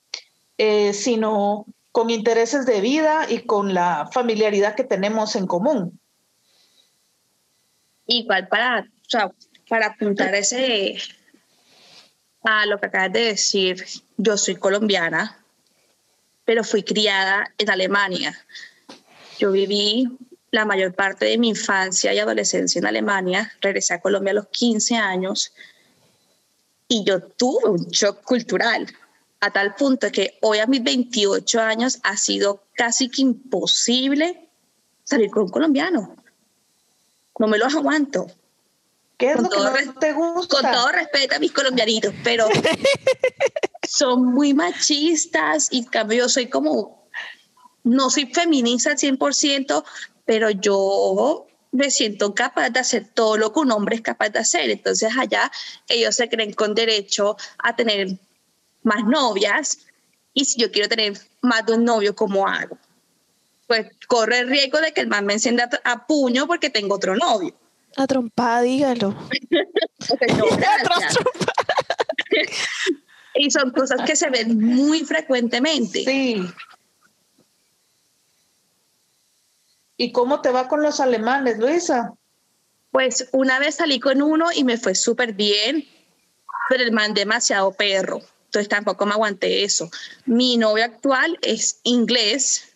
[0.57, 5.99] Eh, sino con intereses de vida y con la familiaridad que tenemos en común.
[8.05, 9.31] Igual para, o sea,
[9.67, 10.97] para apuntar ese
[12.43, 13.85] a lo que acabas de decir,
[14.17, 15.43] yo soy colombiana,
[16.45, 18.33] pero fui criada en Alemania.
[19.37, 20.07] Yo viví
[20.51, 24.47] la mayor parte de mi infancia y adolescencia en Alemania, regresé a Colombia a los
[24.47, 25.53] 15 años
[26.87, 28.87] y yo tuve un shock cultural
[29.41, 34.49] a tal punto que hoy a mis 28 años ha sido casi que imposible
[35.03, 36.15] salir con un colombiano.
[37.37, 38.27] No me los aguanto.
[39.17, 40.61] ¿Qué es con lo que no te gusta?
[40.61, 42.47] Con todo respeto a mis colombianitos, pero
[43.87, 47.09] son muy machistas y cambio yo soy como,
[47.83, 49.83] no soy feminista al 100%,
[50.29, 54.37] pero yo me siento capaz de hacer todo lo que un hombre es capaz de
[54.37, 54.69] hacer.
[54.69, 55.51] Entonces allá
[55.87, 58.09] ellos se creen con derecho a tener
[58.83, 59.79] más novias
[60.31, 62.77] y si yo quiero tener más de un novio, ¿cómo hago?
[63.65, 67.15] Pues corre el riesgo de que el man me encienda a puño porque tengo otro
[67.15, 67.55] novio.
[67.97, 69.15] A trompada, dígalo.
[73.33, 76.03] y son cosas que se ven muy frecuentemente.
[76.05, 76.47] Sí.
[79.99, 82.13] ¿Y cómo te va con los alemanes, Luisa?
[82.89, 85.85] Pues una vez salí con uno y me fue súper bien,
[86.69, 88.21] pero el man demasiado perro.
[88.45, 89.91] Entonces tampoco me aguanté eso.
[90.25, 92.69] Mi novio actual es inglés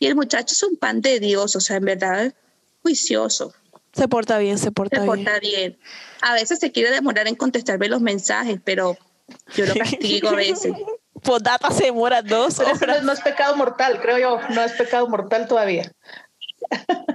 [0.00, 2.34] y el muchacho es un pan de Dios, o sea, en verdad,
[2.82, 3.54] juicioso.
[3.92, 5.12] Se porta bien, se porta bien.
[5.12, 5.78] Se porta bien.
[6.22, 8.98] A veces se quiere demorar en contestarme los mensajes, pero
[9.54, 10.72] yo lo castigo a veces.
[11.22, 12.80] Pues data se demora dos horas.
[13.02, 14.40] no es pecado mortal, creo yo.
[14.50, 15.90] No es pecado mortal todavía.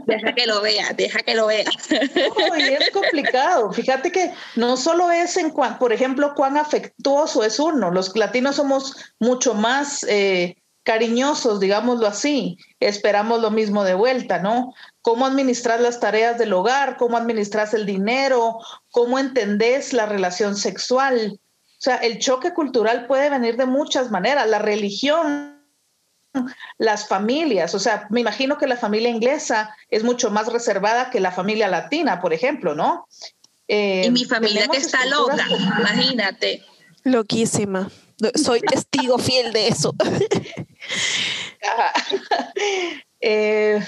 [0.05, 1.65] Deja que lo vea, deja que lo vea.
[1.65, 3.71] es complicado.
[3.71, 7.91] Fíjate que no solo es en cuanto, por ejemplo, cuán afectuoso es uno.
[7.91, 12.57] Los latinos somos mucho más eh, cariñosos, digámoslo así.
[12.79, 14.73] Esperamos lo mismo de vuelta, ¿no?
[15.01, 18.57] Cómo administras las tareas del hogar, cómo administras el dinero,
[18.91, 21.39] cómo entendés la relación sexual.
[21.83, 24.47] O sea, el choque cultural puede venir de muchas maneras.
[24.47, 25.59] La religión
[26.77, 27.75] las familias.
[27.75, 31.67] O sea, me imagino que la familia inglesa es mucho más reservada que la familia
[31.67, 33.05] latina, por ejemplo, ¿no?
[33.67, 36.63] y mi familia que está loca, imagínate.
[37.03, 37.91] Loquísima.
[38.35, 39.93] Soy testigo fiel de eso.
[43.25, 43.81] Eh,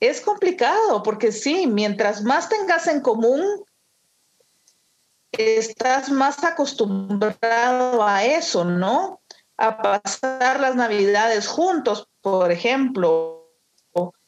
[0.00, 3.44] es complicado porque sí, mientras más tengas en común,
[5.32, 9.22] estás más acostumbrado a eso, ¿no?
[9.62, 13.48] a pasar las navidades juntos, por ejemplo.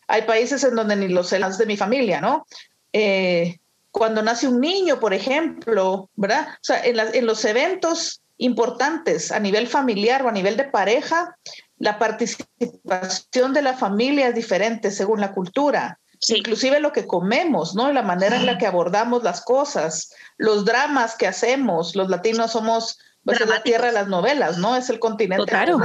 [0.06, 2.46] Hay países en donde ni los celas de mi familia, ¿no?
[2.92, 3.56] Eh,
[3.90, 6.48] cuando nace un niño, por ejemplo, ¿verdad?
[6.52, 11.36] O sea, en, los eventos importantes a nivel familiar o a nivel de pareja,
[11.78, 15.98] la participación de la familia es diferente según la cultura.
[16.28, 17.92] Inclusive lo que comemos, ¿no?
[17.92, 21.94] La manera en la que abordamos las cosas, los dramas que hacemos.
[21.94, 24.76] Los latinos somos pues es la tierra de las novelas, ¿no?
[24.76, 25.46] Es el continente.
[25.46, 25.78] Claro,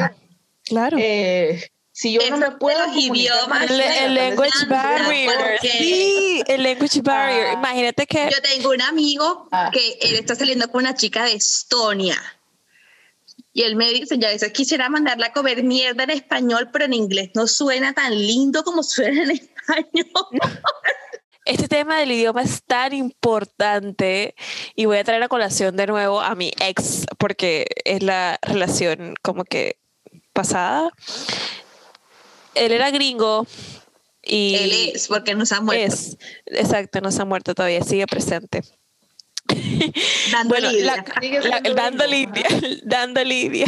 [0.63, 0.97] claro.
[0.99, 7.47] Eh, si yo no me puedo los idiomas el, language barrier sí el language barrier
[7.47, 7.53] ah.
[7.53, 9.69] imagínate que yo tengo un amigo ah.
[9.73, 12.15] que él está saliendo con una chica de Estonia
[13.51, 16.85] y él me dice, ya a veces quisiera mandarla a comer mierda en español, pero
[16.85, 19.31] en inglés no suena tan lindo como suena en
[19.69, 20.41] español.
[21.45, 24.35] este tema del idioma es tan importante
[24.75, 29.15] y voy a traer a colación de nuevo a mi ex porque es la relación
[29.21, 29.77] como que
[30.33, 30.91] pasada.
[32.55, 33.45] Él era gringo
[34.21, 34.55] y...
[34.55, 35.83] Él es, porque nos ha muerto.
[35.83, 38.63] Es, exacto, nos ha muerto todavía, sigue presente.
[40.31, 41.05] Dando bueno, lidia.
[41.75, 42.47] dando lidia,
[42.83, 43.67] dando lidia.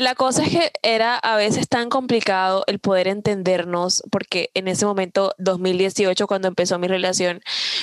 [0.00, 4.86] La cosa es que era a veces tan complicado el poder entendernos, porque en ese
[4.86, 7.40] momento, 2018, cuando empezó mi relación,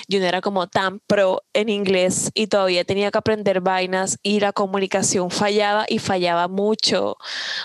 [0.08, 4.40] yo no era como tan pro en inglés y todavía tenía que aprender vainas y
[4.40, 7.18] la comunicación fallaba y fallaba mucho.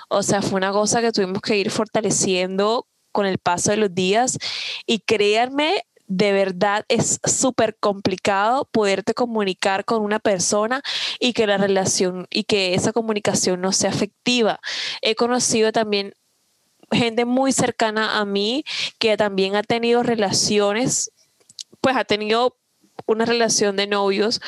[0.09, 3.95] O sea, fue una cosa que tuvimos que ir fortaleciendo con el paso de los
[3.95, 4.39] días
[4.87, 10.83] y créanme, de verdad es súper complicado poderte comunicar con una persona
[11.19, 14.61] y que la relación y que esa comunicación no sea afectiva.
[15.03, 16.15] He conocido también
[16.91, 18.65] gente muy cercana a mí
[18.99, 21.11] que también ha tenido relaciones,
[21.81, 22.57] pues ha tenido
[23.07, 24.41] una relación de novios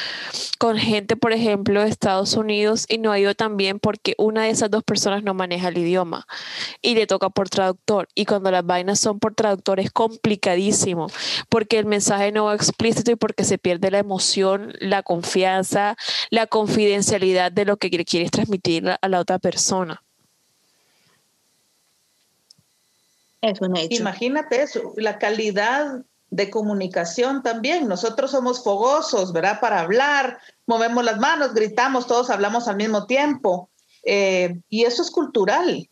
[0.59, 4.45] con gente, por ejemplo, de Estados Unidos y no ha ido tan bien porque una
[4.45, 6.27] de esas dos personas no maneja el idioma
[6.83, 8.09] y le toca por traductor.
[8.15, 11.09] Y cuando las vainas son por traductor es complicadísimo
[11.49, 15.97] porque el mensaje no va explícito y porque se pierde la emoción, la confianza,
[16.31, 20.03] la confidencialidad de lo que quieres transmitir a la otra persona.
[23.43, 24.01] Es un hecho.
[24.01, 27.89] Imagínate eso, la calidad de comunicación también.
[27.89, 29.61] Nosotros somos fogosos, ¿verdad?
[29.61, 33.71] Para hablar, movemos las manos, gritamos, todos hablamos al mismo tiempo.
[34.05, 35.89] Eh, y eso es cultural.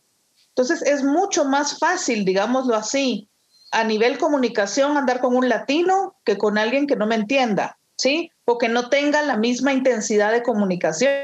[0.49, 3.29] Entonces es mucho más fácil, digámoslo así,
[3.71, 8.31] a nivel comunicación andar con un latino que con alguien que no me entienda, ¿sí?
[8.45, 11.19] O que no tenga la misma intensidad de comunicación.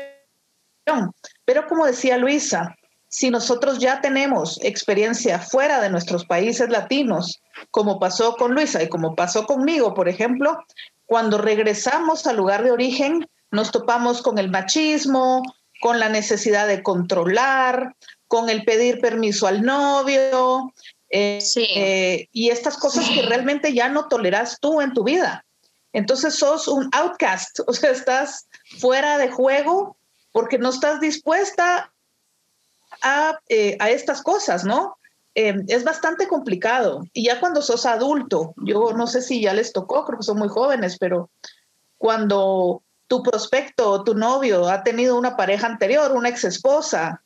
[1.45, 2.75] Pero como decía Luisa,
[3.11, 8.87] si nosotros ya tenemos experiencia fuera de nuestros países latinos, como pasó con Luisa y
[8.87, 10.57] como pasó conmigo, por ejemplo,
[11.05, 15.43] cuando regresamos al lugar de origen, nos topamos con el machismo,
[15.81, 17.97] con la necesidad de controlar,
[18.29, 20.73] con el pedir permiso al novio,
[21.09, 25.43] eh, eh, y estas cosas que realmente ya no toleras tú en tu vida.
[25.91, 28.47] Entonces sos un outcast, o sea, estás
[28.79, 29.97] fuera de juego
[30.31, 31.91] porque no estás dispuesta
[33.49, 34.97] eh, a, estas cosas, ¿no?
[35.33, 37.03] Em, es bastante complicado.
[37.13, 40.37] Y ya cuando sos adulto, yo no sé si ya les tocó, creo que son
[40.37, 41.29] muy jóvenes, pero
[41.97, 47.21] cuando tu prospecto o tu novio ha tenido una pareja anterior, una ex esposa,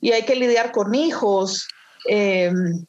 [0.00, 1.68] y hay que lidiar con hijos,
[2.08, 2.86] em,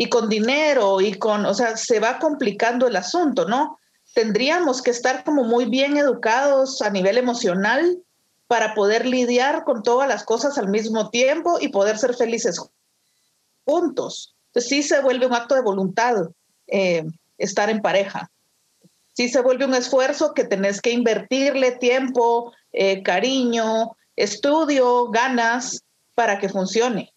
[0.00, 3.80] y con dinero y con, o sea, se va complicando el asunto, ¿no?
[4.14, 7.98] Tendríamos que estar como muy bien educados a nivel emocional
[8.48, 12.60] para poder lidiar con todas las cosas al mismo tiempo y poder ser felices
[13.64, 14.34] juntos.
[14.46, 16.14] Entonces sí se vuelve un acto de voluntad
[16.66, 17.04] eh,
[17.36, 18.30] estar en pareja.
[19.12, 25.84] Sí se vuelve un esfuerzo que tenés que invertirle tiempo, eh, cariño, estudio, ganas
[26.14, 27.12] para que funcione.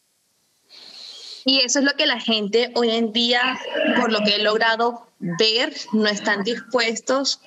[1.45, 3.57] Y eso es lo que la gente hoy en día,
[3.99, 7.39] por lo que he logrado ver, no están dispuestos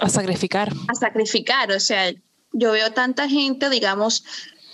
[0.00, 0.72] a sacrificar.
[0.88, 1.72] A sacrificar.
[1.72, 2.12] O sea,
[2.52, 4.24] yo veo tanta gente, digamos,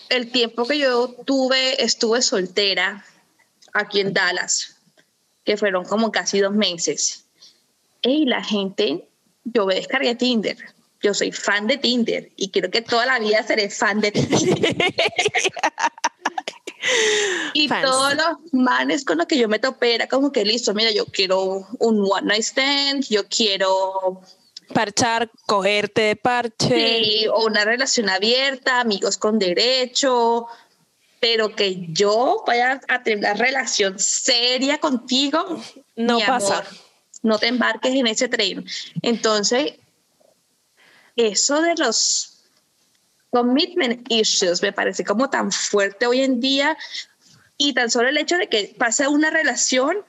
[0.08, 3.04] el tiempo que yo tuve, estuve soltera
[3.72, 4.76] aquí en Dallas,
[5.44, 7.24] que fueron como casi dos meses.
[8.02, 9.08] Y la gente,
[9.44, 10.56] yo me descargué Tinder.
[11.02, 14.38] Yo soy fan de Tinder y creo que toda la vida seré fan de Tinder.
[17.54, 20.90] y todos los manes con los que yo me topé era como que listo, mira,
[20.92, 24.22] yo quiero un one night stand, yo quiero
[24.74, 26.76] parchar, cogerte de parche.
[26.76, 30.46] Sí, o una relación abierta, amigos con derecho,
[31.20, 35.62] pero que yo vaya a tener una relación seria contigo,
[35.96, 36.64] no pasa.
[37.22, 38.66] no te embarques en ese tren.
[39.00, 39.74] Entonces,
[41.16, 42.44] eso de los
[43.30, 46.76] commitment issues me parece como tan fuerte hoy en día
[47.56, 50.04] y tan solo el hecho de que pase una relación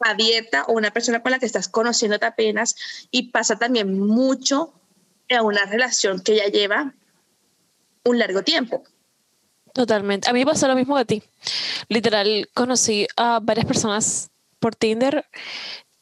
[0.00, 2.76] abierta o una persona con la que estás conociendo apenas
[3.10, 4.72] y pasa también mucho
[5.30, 6.94] a una relación que ya lleva
[8.04, 8.84] un largo tiempo.
[9.72, 10.28] Totalmente.
[10.28, 11.22] A mí pasó lo mismo que a ti.
[11.88, 15.26] Literal, conocí a varias personas por Tinder.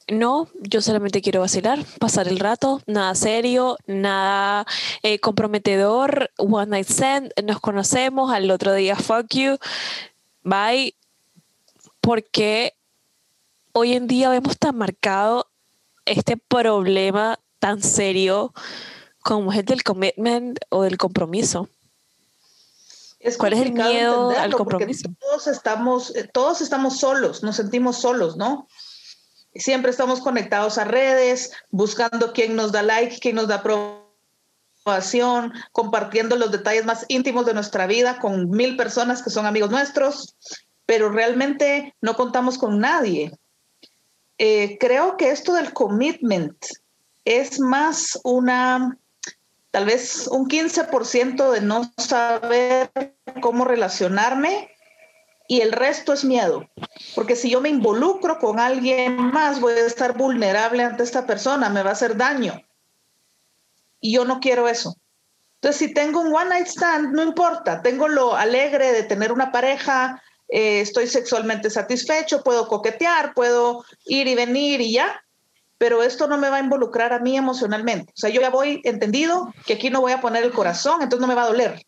[0.08, 4.66] No, yo solamente quiero vacilar, pasar el rato, nada serio, nada
[5.02, 9.56] eh, comprometedor, one night stand, nos conocemos, al otro día fuck you,
[10.42, 10.94] bye,
[12.00, 12.74] porque
[13.72, 15.50] hoy en día vemos tan marcado
[16.04, 18.52] este problema tan serio
[19.22, 21.68] como es el del commitment o del compromiso.
[23.38, 25.08] ¿Cuál es el miedo al compromiso?
[25.20, 28.66] Todos estamos, eh, todos estamos solos, nos sentimos solos, ¿no?
[29.54, 33.62] Siempre estamos conectados a redes, buscando quién nos da like, quién nos da
[34.84, 39.70] aprobación, compartiendo los detalles más íntimos de nuestra vida con mil personas que son amigos
[39.70, 40.34] nuestros,
[40.84, 43.38] pero realmente no contamos con nadie.
[44.44, 46.56] Eh, creo que esto del commitment
[47.24, 48.98] es más una,
[49.70, 52.90] tal vez un 15% de no saber
[53.40, 54.68] cómo relacionarme
[55.46, 56.68] y el resto es miedo.
[57.14, 61.68] Porque si yo me involucro con alguien más, voy a estar vulnerable ante esta persona,
[61.68, 62.60] me va a hacer daño.
[64.00, 64.96] Y yo no quiero eso.
[65.60, 69.52] Entonces, si tengo un one night stand, no importa, tengo lo alegre de tener una
[69.52, 70.20] pareja,
[70.54, 75.24] eh, estoy sexualmente satisfecho, puedo coquetear, puedo ir y venir y ya,
[75.78, 78.12] pero esto no me va a involucrar a mí emocionalmente.
[78.12, 81.22] O sea, yo ya voy entendido que aquí no voy a poner el corazón, entonces
[81.22, 81.86] no me va a doler.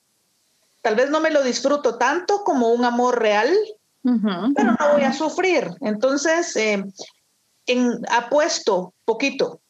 [0.80, 3.54] Tal vez no me lo disfruto tanto como un amor real,
[4.02, 5.70] pero no voy a sufrir.
[5.82, 6.82] Entonces, eh,
[7.66, 9.60] en, apuesto poquito.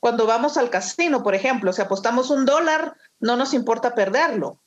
[0.00, 4.60] Cuando vamos al casino, por ejemplo, si apostamos un dólar, no nos importa perderlo.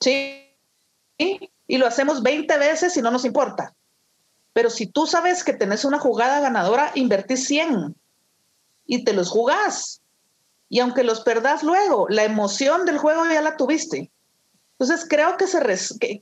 [0.00, 0.54] ¿Sí?
[1.66, 3.74] Y lo hacemos 20 veces y no nos importa.
[4.52, 7.94] Pero si tú sabes que tenés una jugada ganadora, invertís 100
[8.86, 10.00] y te los jugás.
[10.68, 14.10] Y aunque los perdás luego, la emoción del juego ya la tuviste.
[14.78, 15.60] Entonces creo que se,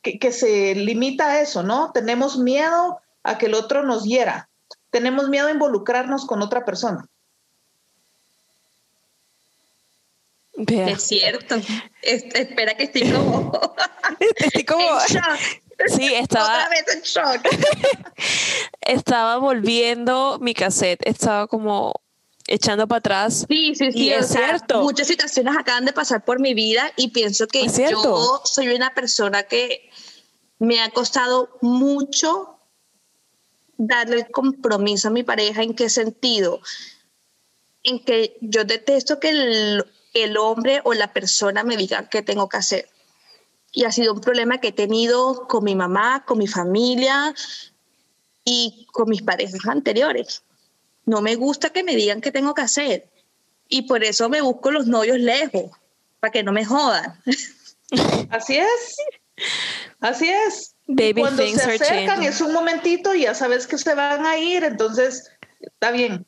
[0.00, 1.90] que, se limita a eso, ¿no?
[1.92, 4.48] Tenemos miedo a que el otro nos hiera.
[4.90, 7.06] Tenemos miedo a involucrarnos con otra persona.
[10.66, 11.56] Es cierto.
[12.02, 13.52] espera que estoy como.
[14.36, 14.84] estoy como.
[15.88, 16.66] Sí, estaba.
[16.66, 18.08] Otra vez en shock.
[18.80, 21.00] estaba volviendo mi cassette.
[21.04, 22.00] Estaba como
[22.46, 23.46] echando para atrás.
[23.48, 24.12] Sí, sí, sí.
[24.12, 24.82] es cierto.
[24.82, 29.44] Muchas situaciones acaban de pasar por mi vida y pienso que yo soy una persona
[29.44, 29.90] que
[30.58, 32.58] me ha costado mucho
[33.76, 35.62] darle el compromiso a mi pareja.
[35.62, 36.60] ¿En qué sentido?
[37.82, 42.48] En que yo detesto que el el hombre o la persona me diga qué tengo
[42.48, 42.88] que hacer.
[43.72, 47.34] Y ha sido un problema que he tenido con mi mamá, con mi familia
[48.44, 50.42] y con mis parejas anteriores.
[51.04, 53.08] No me gusta que me digan qué tengo que hacer.
[53.68, 55.70] Y por eso me busco los novios lejos,
[56.20, 57.20] para que no me jodan.
[58.30, 58.96] Así es.
[60.00, 60.74] Así es.
[61.16, 65.30] Cuando se acercan es un momentito y ya sabes que se van a ir, entonces
[65.60, 66.26] está bien.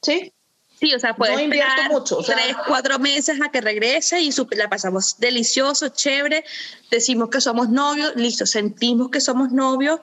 [0.00, 0.32] ¿Sí?
[0.80, 4.70] Sí, o sea, puede no esperar mucho, tres, cuatro meses a que regrese y la
[4.70, 6.42] pasamos delicioso, chévere,
[6.90, 10.00] decimos que somos novios, listo, sentimos que somos novios,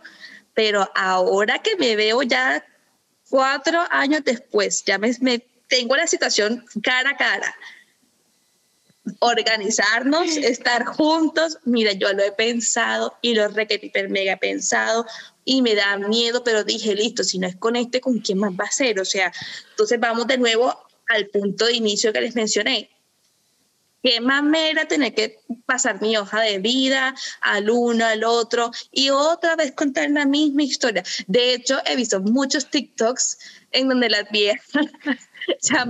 [0.54, 2.64] pero ahora que me veo ya
[3.28, 7.56] cuatro años después, ya me, me tengo la situación cara a cara.
[9.20, 15.08] Organizarnos, estar juntos, mira, yo lo he pensado y lo he hiper mega pensado
[15.48, 18.52] y me da miedo, pero dije, listo, si no es con este, ¿con quién más
[18.52, 19.00] va a ser?
[19.00, 19.32] O sea,
[19.70, 20.78] entonces vamos de nuevo
[21.08, 22.90] al punto de inicio que les mencioné.
[24.04, 29.56] Qué mamera tener que pasar mi hoja de vida al uno, al otro y otra
[29.56, 31.04] vez contar la misma historia.
[31.28, 33.40] De hecho, he visto muchos TikToks
[33.72, 34.86] en donde las viejas
[35.62, 35.86] ya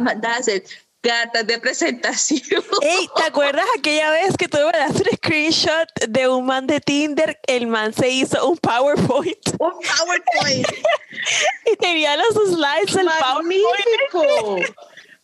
[1.02, 2.64] cartas de presentación.
[2.82, 6.80] Ey, ¿te acuerdas aquella vez que tuve que hacer un screenshot de un man de
[6.80, 7.40] Tinder?
[7.48, 9.48] El man se hizo un PowerPoint.
[9.60, 10.68] Un PowerPoint.
[11.72, 14.76] y tenía los slides del PowerPoint.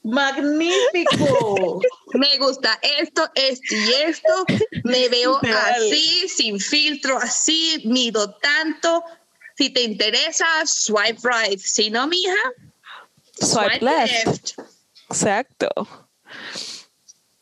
[0.04, 1.82] Magnífico.
[2.14, 4.46] Me gusta esto, esto y esto.
[4.84, 9.04] Me veo así, sin filtro, así, mido tanto.
[9.58, 11.60] Si te interesa, swipe right.
[11.60, 12.36] Si no, mija,
[13.40, 14.56] swipe, left.
[15.14, 15.70] Exacto.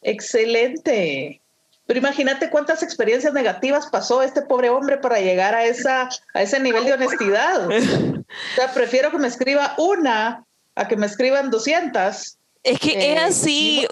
[0.01, 1.41] Excelente.
[1.85, 6.59] Pero imagínate cuántas experiencias negativas pasó este pobre hombre para llegar a, esa, a ese
[6.59, 7.67] nivel de honestidad.
[8.31, 10.45] O sea, prefiero que me escriba una
[10.75, 13.87] a que me escriban 200 es que es eh, así,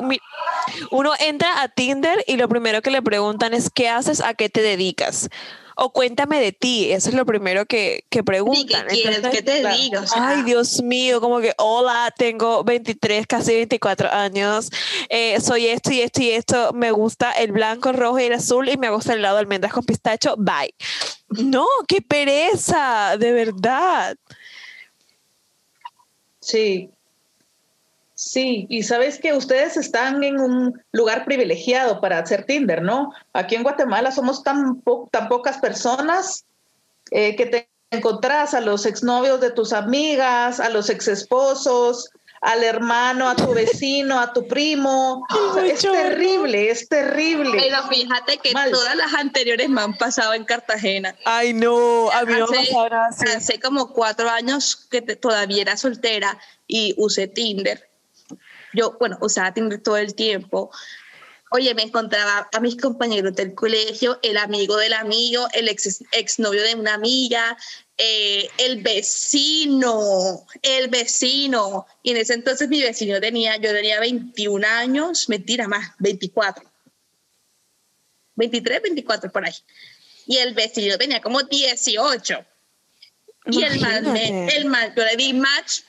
[0.92, 4.22] uno entra a Tinder y lo primero que le preguntan es ¿qué haces?
[4.22, 5.30] ¿A qué te dedicas?
[5.82, 8.86] O cuéntame de ti, eso es lo primero que, que preguntan.
[8.88, 10.04] ¿Qué quieres que te diga?
[10.14, 14.70] Ay, Dios mío, como que, hola, tengo 23, casi 24 años,
[15.08, 18.34] eh, soy esto y esto y esto, me gusta el blanco, el rojo y el
[18.34, 20.74] azul y me gusta el lado de almendras con pistacho, bye.
[21.30, 24.18] No, qué pereza, de verdad.
[26.42, 26.92] Sí,
[28.30, 33.12] Sí, y sabes que ustedes están en un lugar privilegiado para hacer Tinder, ¿no?
[33.34, 36.46] Aquí en Guatemala somos tan, tan pocas personas
[37.10, 42.12] eh, que te encontrás a los exnovios de tus amigas, a los exesposos,
[42.42, 45.26] al hermano, a tu vecino, a tu primo.
[45.64, 47.58] es terrible, es terrible.
[47.60, 51.16] Pero fíjate que todas las anteriores me han pasado en Cartagena.
[51.26, 52.46] Ay, no, a mí no
[52.92, 57.89] hace, hace como cuatro años que todavía era soltera y usé Tinder
[58.74, 60.72] yo, bueno, usaba Tinder todo el tiempo.
[61.52, 66.62] Oye, me encontraba a mis compañeros del colegio, el amigo del amigo, el ex, exnovio
[66.62, 67.58] de una amiga,
[67.98, 71.88] eh, el vecino, el vecino.
[72.04, 76.70] Y en ese entonces mi vecino tenía, yo tenía 21 años, mentira más, 24.
[78.36, 79.56] 23, 24 por ahí.
[80.28, 82.46] Y el vecino tenía como 18.
[83.48, 85.82] Y el mal, el mal, yo le di match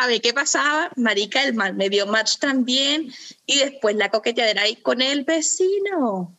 [0.00, 0.90] a ver qué pasaba.
[0.96, 3.12] Marica, el mal me dio match también.
[3.46, 6.36] Y después la coqueteadera ahí con el vecino.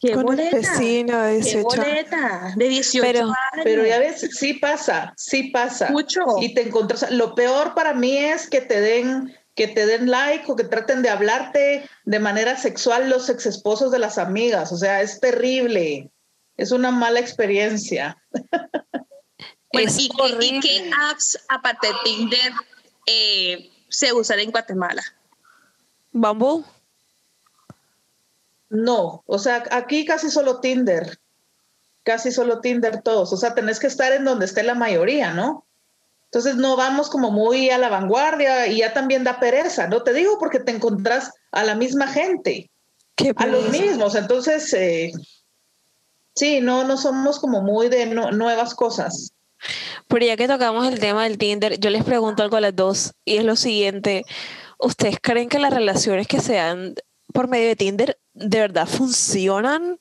[0.00, 0.56] Qué con boleta.
[0.56, 1.68] El vecino de 18.
[1.68, 2.54] Qué boleta.
[2.56, 3.64] De 18 pero, años.
[3.64, 5.90] Pero ya ves, sí pasa, sí pasa.
[5.90, 6.20] Mucho.
[6.40, 7.10] Y te encuentras.
[7.10, 11.02] Lo peor para mí es que te den que te den like o que traten
[11.02, 14.72] de hablarte de manera sexual los ex esposos de las amigas.
[14.72, 16.10] O sea, es terrible.
[16.56, 18.16] Es una mala experiencia.
[19.72, 22.52] Bueno, ¿y, ¿y, qué apps aparte de Tinder
[23.06, 25.02] eh, se usan en Guatemala?
[26.12, 26.64] ¿Bumble?
[28.70, 31.18] No, o sea, aquí casi solo Tinder,
[32.04, 35.66] casi solo Tinder todos, o sea, tenés que estar en donde esté la mayoría, ¿no?
[36.24, 40.02] Entonces no vamos como muy a la vanguardia y ya también da pereza, ¿no?
[40.02, 42.70] Te digo porque te encontrás a la misma gente,
[43.36, 45.12] a los mismos, entonces, eh,
[46.34, 49.34] sí, no, no somos como muy de nuevas cosas.
[50.12, 53.14] Pero ya que tocamos el tema del Tinder, yo les pregunto algo a las dos
[53.24, 54.26] y es lo siguiente.
[54.78, 56.94] ¿Ustedes creen que las relaciones que se dan
[57.32, 59.98] por medio de Tinder de verdad funcionan?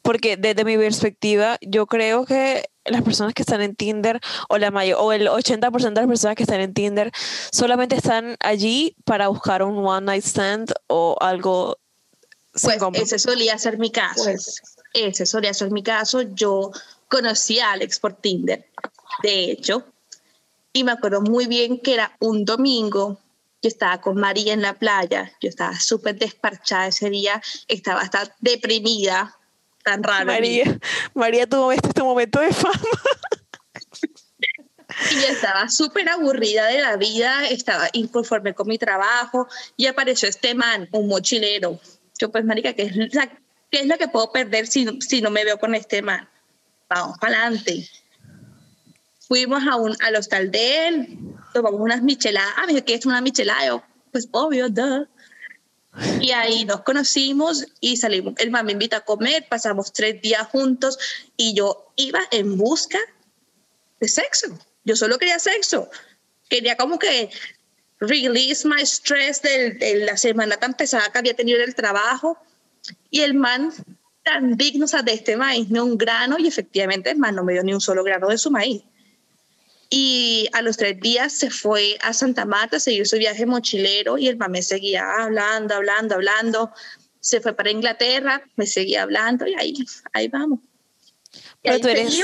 [0.00, 4.70] Porque desde mi perspectiva, yo creo que las personas que están en Tinder o, la
[4.70, 7.10] mayor, o el 80% de las personas que están en Tinder
[7.50, 11.78] solamente están allí para buscar un one night stand o algo.
[12.52, 14.22] Pues ese solía ser mi caso.
[14.22, 14.62] Pues.
[14.94, 16.22] Ese solía ser mi caso.
[16.22, 16.70] Yo
[17.08, 18.64] conocí a Alex por Tinder
[19.22, 19.84] de hecho.
[20.72, 23.18] Y me acuerdo muy bien que era un domingo,
[23.60, 28.32] yo estaba con María en la playa, yo estaba súper desparchada ese día, estaba hasta
[28.38, 29.36] deprimida,
[29.82, 30.26] tan raro.
[30.26, 30.78] María,
[31.14, 32.78] María tuvo este, momento de fama.
[35.10, 39.46] Y yo estaba súper aburrida de la vida, estaba inconforme con mi trabajo
[39.76, 41.80] y apareció este man, un mochilero.
[42.18, 42.92] Yo pues, marica, ¿qué es,
[43.70, 46.28] ¿qué es lo que puedo perder si, si no me veo con este man?
[46.88, 47.88] Vamos para adelante.
[49.28, 51.18] Fuimos a un, al hostal de él,
[51.52, 52.50] tomamos unas micheladas.
[52.56, 53.86] Ah, me dijo que es una michelada.
[54.10, 55.06] pues obvio, duh.
[56.20, 58.34] Y ahí nos conocimos y salimos.
[58.38, 60.98] El mamá me invita a comer, pasamos tres días juntos
[61.36, 62.98] y yo iba en busca
[64.00, 64.46] de sexo.
[64.84, 65.90] Yo solo quería sexo.
[66.48, 67.30] Quería como que
[68.00, 72.38] release my stress de, la semana tan pesada que había tenido en el trabajo.
[73.10, 73.72] Y el man
[74.22, 77.44] tan digno, o sea, de este maíz, ni un grano, y efectivamente el man no
[77.44, 78.82] me dio ni un solo grano de su maíz.
[79.90, 84.18] Y a los tres días se fue a Santa Marta a seguir su viaje mochilero
[84.18, 86.70] y el man me seguía hablando, hablando, hablando.
[87.20, 89.74] Se fue para Inglaterra, me seguía hablando y ahí,
[90.12, 90.60] ahí vamos.
[91.62, 92.20] Pero tú eres,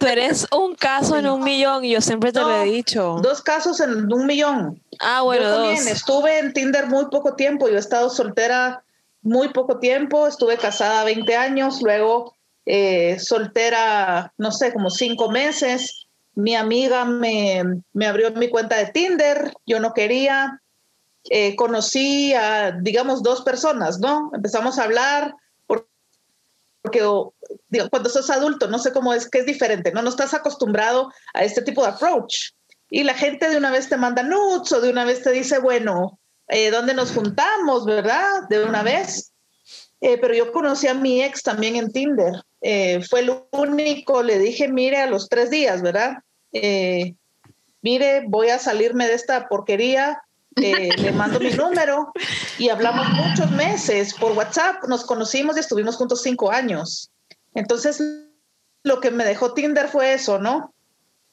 [0.00, 3.18] tú eres, un caso en un millón y yo siempre te lo he dicho.
[3.22, 4.82] Dos casos en un millón.
[4.98, 7.68] Ah, bueno, yo también estuve en Tinder muy poco tiempo.
[7.68, 8.82] Yo he estado soltera
[9.20, 10.26] muy poco tiempo.
[10.26, 12.34] Estuve casada 20 años, luego
[12.64, 16.01] eh, soltera, no sé, como cinco meses.
[16.34, 17.62] Mi amiga me,
[18.06, 19.52] abrió mi cuenta de Tinder.
[19.66, 20.60] Yo no quería.
[21.30, 24.30] Eh, conocí a, digamos, dos personas, ¿no?
[24.34, 25.34] Empezamos a hablar
[26.82, 27.00] porque
[27.90, 30.02] cuando sos adulto, no sé cómo es, que es diferente, ¿no?
[30.02, 32.50] No estás acostumbrado a este tipo de approach.
[32.90, 35.60] Y la gente de una vez te manda nudes o de una vez te dice,
[35.60, 36.18] bueno,
[36.48, 38.42] eh, ¿dónde nos juntamos, verdad?
[38.50, 39.32] De una vez.
[40.00, 42.34] Eh, pero yo conocí a mi ex también en Tinder.
[42.62, 46.18] Eh, fue el único, le dije, mire, a los tres días, ¿verdad?
[47.80, 50.22] mire, voy a salirme de esta porquería,
[50.56, 52.12] eh, le mando mi número
[52.58, 54.84] y hablamos muchos meses por WhatsApp.
[54.86, 57.10] Nos conocimos y estuvimos juntos cinco años.
[57.54, 58.02] Entonces,
[58.82, 60.74] lo que me dejó Tinder fue eso, ¿no?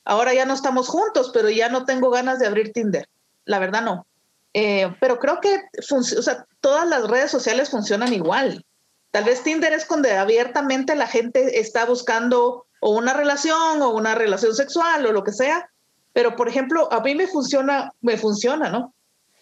[0.06, 3.08] Ahora ya no estamos juntos, pero ya no tengo ganas de abrir Tinder.
[3.46, 4.06] La verdad no.
[4.54, 8.66] Eh, pero creo que o sea, todas las redes sociales funcionan igual.
[9.12, 14.16] Tal vez Tinder es donde abiertamente la gente está buscando o una relación o una
[14.16, 15.70] relación sexual o lo que sea.
[16.14, 18.94] Pero, por ejemplo, a mí me funciona, me funciona, ¿no?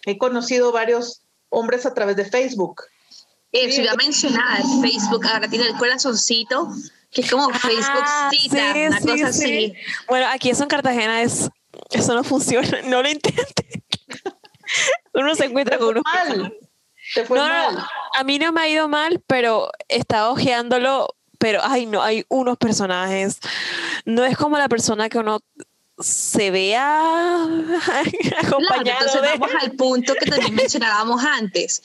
[0.04, 2.82] He conocido varios hombres a través de Facebook.
[3.52, 6.70] Eso iba a mencionar, Facebook ahora tiene el corazoncito,
[7.10, 9.74] que es como ah, Facebook cita, una cosa así.
[10.06, 11.48] Bueno, aquí eso en Cartagena es,
[11.90, 13.82] eso no funciona, no lo intente.
[15.14, 16.02] uno se encuentra con uno.
[17.14, 17.14] Mal.
[17.14, 17.86] Te fue mal.
[18.16, 22.58] a mí no me ha ido mal, pero estaba ojeándolo, pero ay no, hay unos
[22.58, 23.38] personajes.
[24.04, 25.40] No es como la persona que uno
[26.00, 27.42] se vea
[28.38, 31.82] acompañado entonces vamos al punto que también mencionábamos antes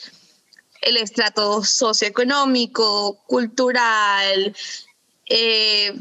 [0.82, 4.56] el estrato socioeconómico cultural
[5.28, 5.96] eh,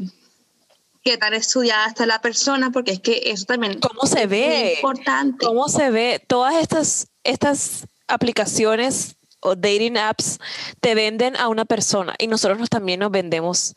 [1.03, 5.45] qué tan estudiada está la persona porque es que eso también cómo se ve importante
[5.45, 10.39] cómo se ve todas estas estas aplicaciones o dating apps
[10.79, 13.73] te venden a una persona y nosotros también nos vendemos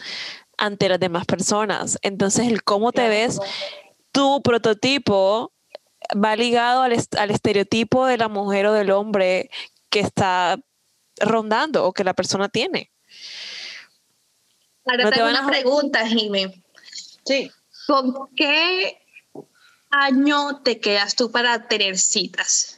[0.59, 3.41] ante las demás personas entonces el cómo te ves
[4.13, 5.53] tu prototipo
[6.15, 9.51] va ligado al, estereotipo de la mujer o del hombre
[9.91, 10.59] que está
[11.19, 12.91] rondando o que la persona tiene.
[14.85, 16.63] Ahora tengo una pregunta, Jimmy.
[17.25, 17.51] Sí.
[17.87, 18.99] ¿Con qué
[19.91, 22.76] año te quedas tú para tener citas?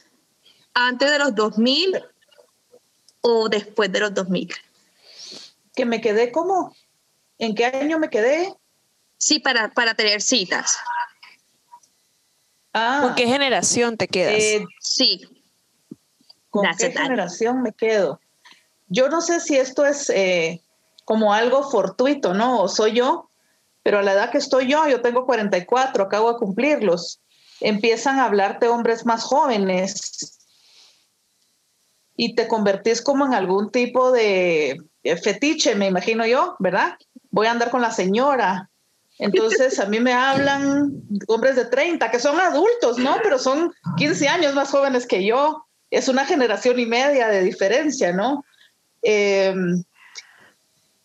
[0.73, 2.03] ¿Antes de los 2000
[3.21, 4.53] o después de los 2000?
[5.75, 6.75] ¿Que me quedé cómo?
[7.37, 8.53] ¿En qué año me quedé?
[9.17, 10.77] Sí, para, para tener citas.
[12.73, 14.33] Ah, ¿Con qué generación te quedas?
[14.33, 15.21] Eh, sí.
[16.49, 18.19] ¿Con qué generación me quedo?
[18.87, 20.61] Yo no sé si esto es eh,
[21.05, 22.61] como algo fortuito, ¿no?
[22.61, 23.29] O soy yo,
[23.83, 27.19] pero a la edad que estoy yo, yo tengo 44, acabo de cumplirlos,
[27.59, 30.38] empiezan a hablarte hombres más jóvenes
[32.21, 34.77] y te convertís como en algún tipo de
[35.23, 36.97] fetiche, me imagino yo, ¿verdad?
[37.31, 38.69] Voy a andar con la señora,
[39.19, 43.17] entonces a mí me hablan hombres de 30 que son adultos, ¿no?
[43.23, 45.65] Pero son 15 años más jóvenes que yo.
[45.91, 48.43] Es una generación y media de diferencia, ¿no?
[49.01, 49.81] Em,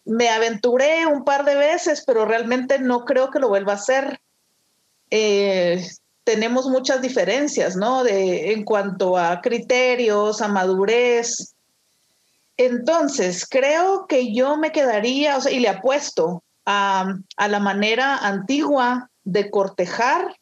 [0.04, 4.20] me aventuré un par de veces, pero realmente no creo que lo vuelva a hacer.
[5.10, 5.84] Eh,
[6.24, 8.02] tenemos muchas diferencias, ¿no?
[8.02, 11.54] De, en cuanto a criterios, a madurez.
[12.56, 20.34] Entonces, creo que yo me quedaría, y le apuesto a, la manera antigua de cortejar.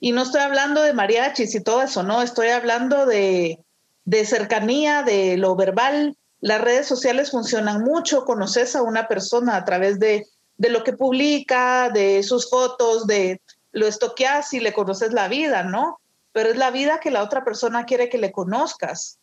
[0.00, 3.58] Y no estoy hablando de mariachis y todo eso, no, estoy hablando de,
[4.04, 6.16] de cercanía, de lo verbal.
[6.40, 10.26] Las redes sociales funcionan mucho, conoces a una persona a través de,
[10.56, 13.40] de lo que publica, de sus fotos, de
[13.74, 16.00] lo estoqueas y le conoces la vida, ¿no?
[16.32, 19.18] Pero es la vida que la otra persona quiere que le conozcas.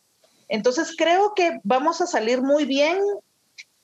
[0.48, 2.98] Entonces creo que vamos a salir muy bien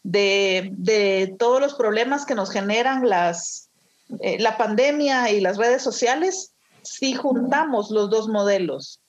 [0.02, 3.70] de, todos los problemas que nos generan las,
[4.20, 6.52] eh, la pandemia y las redes sociales
[6.82, 9.00] si juntamos los dos modelos.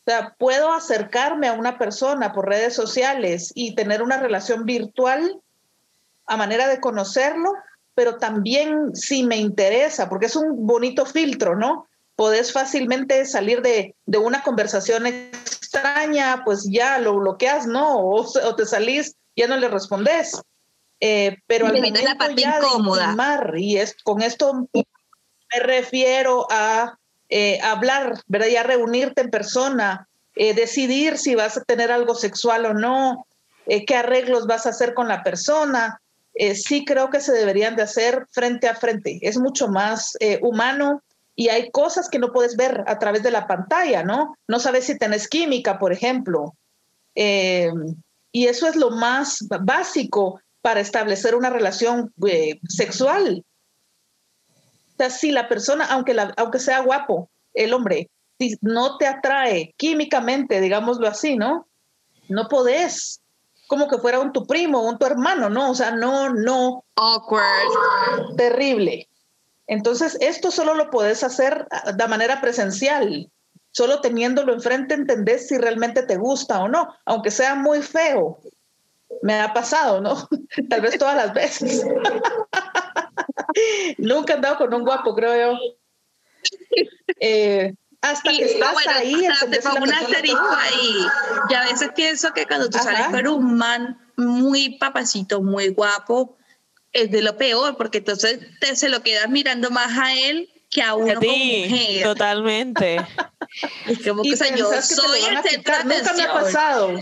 [0.00, 5.40] O sea, puedo acercarme a una persona por redes sociales y tener una relación virtual
[6.26, 7.52] a manera de conocerlo
[7.96, 11.88] pero también si me interesa, porque es un bonito filtro, ¿no?
[12.14, 17.96] Podés fácilmente salir de, de una conversación extraña, pues ya lo bloqueas, ¿no?
[17.96, 20.38] O, o te salís, ya no le respondes.
[21.00, 23.16] Eh, pero al momento la parte ya incómoda.
[23.56, 26.98] y es, con esto me refiero a
[27.30, 28.48] eh, hablar, ¿verdad?
[28.48, 33.26] Ya reunirte en persona, eh, decidir si vas a tener algo sexual o no,
[33.66, 36.02] qué arreglos vas a hacer con la persona.
[36.54, 39.18] Sí creo que se deberían de hacer frente a frente.
[39.22, 41.02] Es mucho más humano
[41.34, 44.36] y hay cosas que no puedes ver a través de la pantalla, ¿no?
[44.46, 46.54] No sabes si tenés química, por ejemplo.
[47.14, 53.44] y eso es lo más básico para establecer una relación eh, sexual.
[54.48, 59.74] O sea, si la persona, aunque, aunque sea guapo, el hombre, si no te atrae
[59.76, 61.68] químicamente, digámoslo así, ¿no?
[62.28, 63.20] No podés,
[63.66, 65.70] como que fuera un tu primo, un tu hermano, ¿no?
[65.70, 66.84] O sea, no, no.
[66.96, 68.36] Awkward.
[68.36, 69.08] Terrible.
[69.66, 73.30] Entonces, esto solo lo podés hacer ah, de manera presencial.
[73.72, 78.40] Solo teniéndolo enfrente entendés si realmente te gusta o no, aunque sea muy feo
[79.22, 80.28] me ha pasado, ¿no?
[80.70, 81.84] Tal vez todas las veces.
[83.98, 85.58] Nunca he andado con un guapo, creo yo.
[87.20, 87.74] Eh,
[88.10, 89.26] hasta que estás ahí.
[89.50, 91.06] te pongo un asterisco ahí.
[91.50, 96.36] Y a veces pienso que cuando tú sales con un man muy papacito, muy guapo,
[96.92, 100.82] es de lo peor, porque entonces te, se lo quedas mirando más a él que
[100.82, 102.02] a uno mujer.
[102.02, 102.96] Totalmente.
[103.86, 107.00] es como que, yo soy el centro Nunca me ha pasado.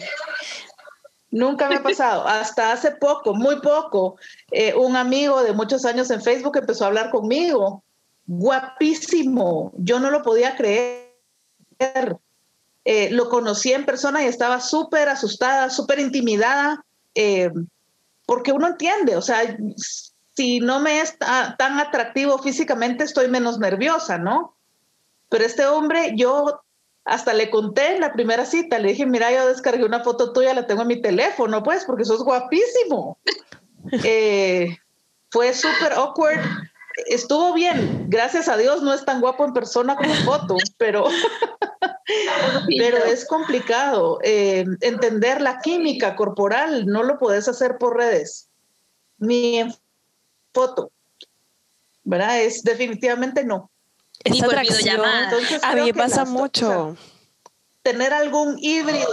[1.30, 2.26] Nunca me ha pasado.
[2.26, 4.16] Hasta hace poco, muy poco,
[4.50, 7.82] eh, un amigo de muchos años en Facebook empezó a hablar conmigo.
[8.26, 9.72] Guapísimo.
[9.76, 11.10] Yo no lo podía creer.
[12.84, 17.50] Eh, lo conocí en persona y estaba súper asustada, súper intimidada, eh,
[18.26, 19.56] porque uno entiende, o sea,
[20.36, 24.54] si no me es tan atractivo físicamente, estoy menos nerviosa, ¿no?
[25.30, 26.60] Pero este hombre, yo
[27.04, 30.54] hasta le conté en la primera cita, le dije, mira, yo descargué una foto tuya,
[30.54, 33.18] la tengo en mi teléfono, pues, porque sos guapísimo.
[34.02, 34.78] Eh,
[35.30, 36.40] fue súper awkward.
[37.06, 41.04] Estuvo bien, gracias a Dios no es tan guapo en persona como en foto, pero,
[42.78, 44.18] pero es complicado.
[44.22, 48.48] Eh, entender la química corporal no lo puedes hacer por redes,
[49.18, 49.74] ni en
[50.52, 50.92] foto,
[52.04, 52.40] ¿verdad?
[52.40, 53.70] Es definitivamente no
[54.22, 55.00] esa atracción,
[55.62, 56.96] a mí me pasa mucho.
[57.82, 59.08] tener algún híbrido.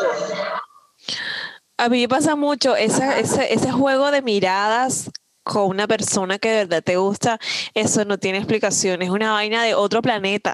[1.78, 5.10] A mí me pasa mucho ese, ese, juego de miradas
[5.44, 7.40] con una persona que de verdad te gusta,
[7.74, 10.54] eso no tiene explicación, es una vaina de otro planeta.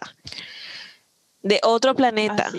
[1.42, 2.52] De otro planeta.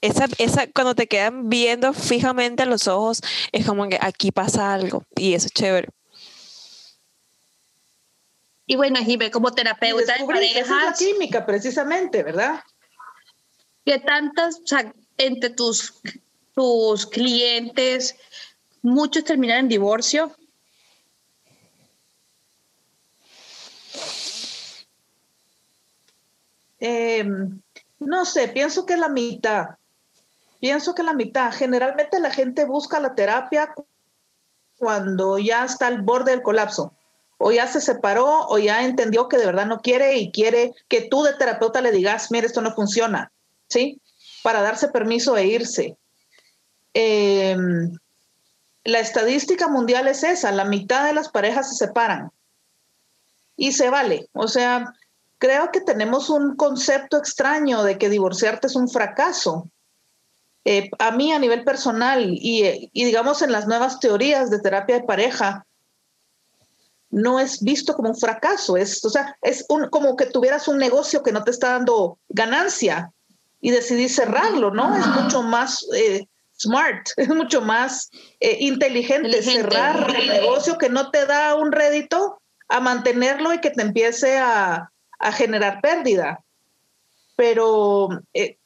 [0.00, 3.20] Esa, esa, cuando te quedan viendo fijamente a los ojos,
[3.52, 5.88] es como que aquí pasa algo y eso es chévere.
[8.66, 10.66] Y bueno, Jive, como terapeuta de parejas.
[10.66, 12.60] Esa es la química, precisamente, ¿verdad?
[13.84, 15.94] ¿Qué tantas, o sea, entre tus,
[16.54, 18.14] tus clientes,
[18.82, 20.37] muchos terminan en divorcio?
[26.80, 27.60] Em,
[27.98, 29.76] no sé, pienso que la mitad.
[30.60, 31.52] Pienso que la mitad.
[31.52, 33.74] Generalmente la gente busca la terapia
[34.76, 36.94] cuando ya está al borde del colapso
[37.38, 41.02] o ya se separó o ya entendió que de verdad no quiere y quiere que
[41.02, 43.30] tú de terapeuta le digas, mire, esto no funciona,
[43.68, 44.00] ¿sí?
[44.42, 45.96] Para darse permiso e irse.
[46.94, 47.96] Em,
[48.82, 52.32] la estadística mundial es esa, la mitad de las parejas se separan
[53.56, 54.28] y se vale.
[54.32, 54.92] O sea,
[55.38, 59.70] creo que tenemos un concepto extraño de que divorciarte es un fracaso.
[60.64, 64.96] Eh, a mí a nivel personal y, y digamos en las nuevas teorías de terapia
[64.96, 65.66] de pareja,
[67.10, 70.78] no es visto como un fracaso, es, o sea, es un, como que tuvieras un
[70.78, 73.12] negocio que no te está dando ganancia
[73.60, 74.94] y decidís cerrarlo, ¿no?
[74.94, 76.26] Es mucho más eh,
[76.56, 78.10] smart, es mucho más
[78.40, 83.70] eh, inteligente, cerrar el negocio que no te da un rédito a mantenerlo y que
[83.70, 84.92] te empiece a,
[85.32, 86.44] generar pérdida.
[87.36, 88.58] Pero eh,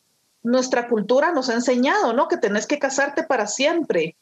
[0.43, 2.29] nuestra cultura nos ha enseñado, ¿no?
[2.29, 4.17] Que tenés que casarte para siempre.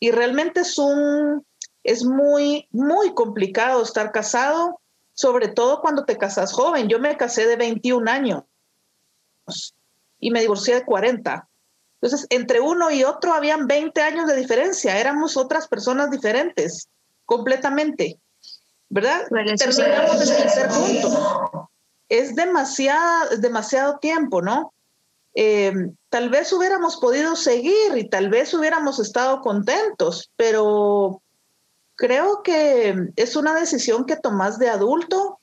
[0.00, 1.46] Y realmente es un,
[1.84, 4.80] es muy, muy complicado estar casado,
[5.14, 6.88] sobre todo cuando te casas joven.
[6.88, 8.42] Yo me casé de 21 años
[10.18, 11.48] y me divorcié de 40.
[12.00, 16.88] Entonces, entre uno y otro habían 20 años de diferencia, éramos otras personas diferentes,
[17.24, 18.18] completamente.
[18.88, 19.22] ¿Verdad?
[19.28, 21.68] Terminamos de crecer juntos.
[22.12, 24.74] Es demasiado, demasiado tiempo, ¿no?
[25.34, 25.72] Eh,
[26.10, 31.22] tal vez hubiéramos podido seguir y tal vez hubiéramos estado contentos, pero
[31.94, 35.38] creo que es una decisión que tomas de adulto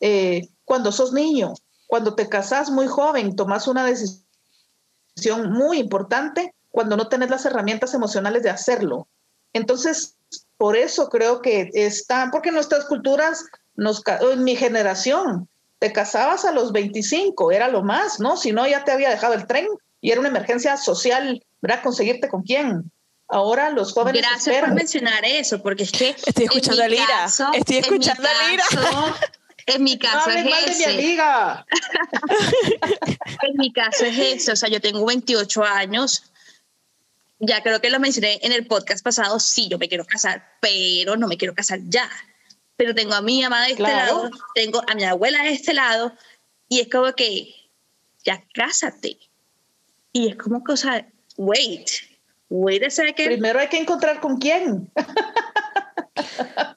[0.00, 1.54] eh, cuando sos niño.
[1.86, 7.94] Cuando te casas muy joven, tomas una decisión muy importante cuando no tenés las herramientas
[7.94, 9.08] emocionales de hacerlo.
[9.54, 10.18] Entonces,
[10.58, 15.48] por eso creo que está, porque en nuestras culturas, nos, en mi generación,
[15.80, 18.36] te casabas a los 25, era lo más, ¿no?
[18.36, 19.66] Si no, ya te había dejado el tren
[20.02, 21.82] y era una emergencia social, ¿verdad?
[21.82, 22.92] Conseguirte con quién.
[23.26, 24.20] Ahora los jóvenes.
[24.20, 26.10] Gracias por mencionar eso, porque es que.
[26.10, 27.26] Estoy escuchando a Lira.
[27.54, 28.64] Estoy escuchando a Lira.
[29.66, 30.88] En mi caso es ese.
[30.88, 31.64] Mi amiga.
[33.42, 34.52] en mi caso es eso.
[34.52, 36.24] O sea, yo tengo 28 años.
[37.38, 39.38] Ya creo que lo mencioné en el podcast pasado.
[39.38, 42.10] Sí, yo me quiero casar, pero no me quiero casar ya
[42.80, 46.14] pero tengo a mi mamá de este lado, tengo a mi abuela de este lado,
[46.66, 47.54] y es como que,
[48.24, 49.18] ya cásate.
[50.14, 51.06] Y es como que, o sea,
[51.36, 51.90] wait,
[52.48, 53.26] wait a second.
[53.26, 54.90] Primero hay que encontrar con quién.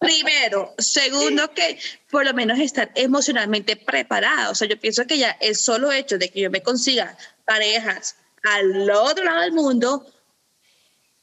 [0.01, 0.75] Primero.
[0.77, 1.79] Segundo, que
[2.11, 4.51] por lo menos estar emocionalmente preparado.
[4.51, 8.17] O sea, yo pienso que ya el solo hecho de que yo me consiga parejas
[8.43, 10.05] al otro lado del mundo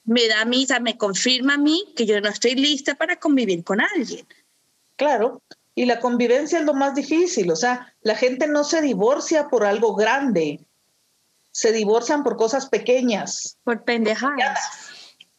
[0.04, 2.94] me da a mí, o sea, me confirma a mí que yo no estoy lista
[2.94, 4.26] para convivir con alguien.
[5.00, 5.40] Claro,
[5.74, 9.64] y la convivencia es lo más difícil, o sea, la gente no se divorcia por
[9.64, 10.60] algo grande,
[11.52, 13.56] se divorcian por cosas pequeñas.
[13.64, 14.60] Por pendejadas.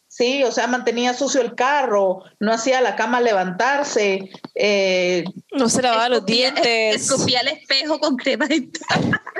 [0.07, 4.31] Sí, o sea, mantenía sucio el carro, no hacía la cama levantarse.
[4.55, 6.95] Eh, no se lavaba los dientes.
[6.95, 8.47] Escupía el espejo con crema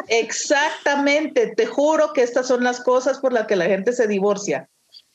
[0.08, 4.70] Exactamente, te juro que estas son las cosas por las que la gente se divorcia.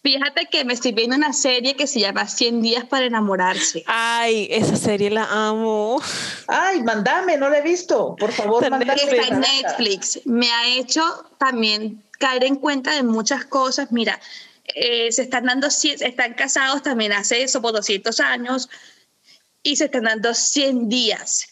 [0.07, 3.82] Fíjate que me estoy viendo una serie que se llama 100 días para enamorarse.
[3.86, 6.00] Ay, esa serie la amo.
[6.46, 8.14] Ay, mandame, no la he visto.
[8.14, 8.94] Por favor, mandame.
[9.02, 10.20] Está en Netflix.
[10.24, 11.02] Me ha hecho
[11.38, 13.90] también caer en cuenta de muchas cosas.
[13.90, 14.20] Mira,
[14.76, 18.68] eh, se están dando, están casados también hace eso por 200 años
[19.64, 21.48] y se están dando 100 días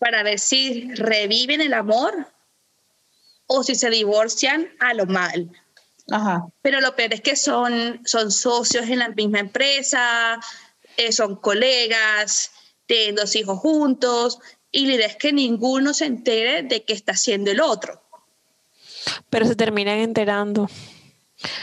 [0.00, 2.26] para ver si reviven el amor
[3.46, 5.48] o si se divorcian a lo mal.
[6.62, 10.40] Pero lo peor es que son, son socios en la misma empresa,
[10.96, 12.50] eh, son colegas,
[12.86, 14.38] tienen dos hijos juntos,
[14.72, 18.02] y la idea es que ninguno se entere de qué está haciendo el otro.
[19.30, 20.68] Pero se terminan enterando.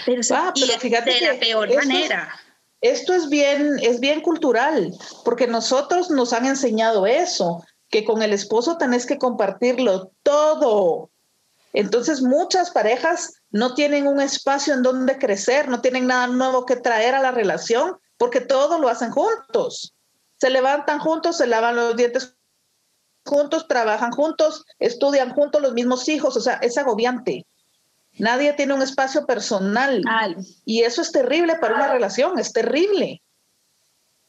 [0.06, 2.34] Pero, ah, fíjate de la peor manera.
[2.82, 4.94] esto es bien, es bien cultural,
[5.24, 11.12] porque nosotros nos han enseñado eso, que con el esposo tenés que compartirlo todo.
[11.78, 16.76] Entonces muchas parejas no tienen un espacio en donde crecer, no tienen nada nuevo que
[16.76, 19.94] traer a la relación, porque todo lo hacen juntos.
[20.40, 22.36] Se levantan juntos, se lavan los dientes
[23.24, 27.46] juntos, trabajan juntos, estudian juntos los mismos hijos, o sea, es agobiante.
[28.14, 30.02] Nadie tiene un espacio personal.
[30.66, 33.22] Y eso es terrible para una relación, es terrible.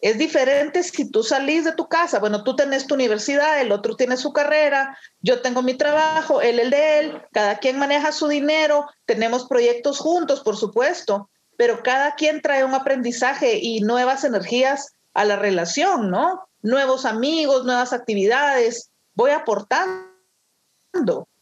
[0.00, 3.96] Es diferente si tú salís de tu casa, bueno, tú tenés tu universidad, el otro
[3.96, 8.28] tiene su carrera, yo tengo mi trabajo, él el de él, cada quien maneja su
[8.28, 14.94] dinero, tenemos proyectos juntos, por supuesto, pero cada quien trae un aprendizaje y nuevas energías
[15.14, 16.48] a la relación, ¿no?
[16.62, 20.06] Nuevos amigos, nuevas actividades, voy aportando,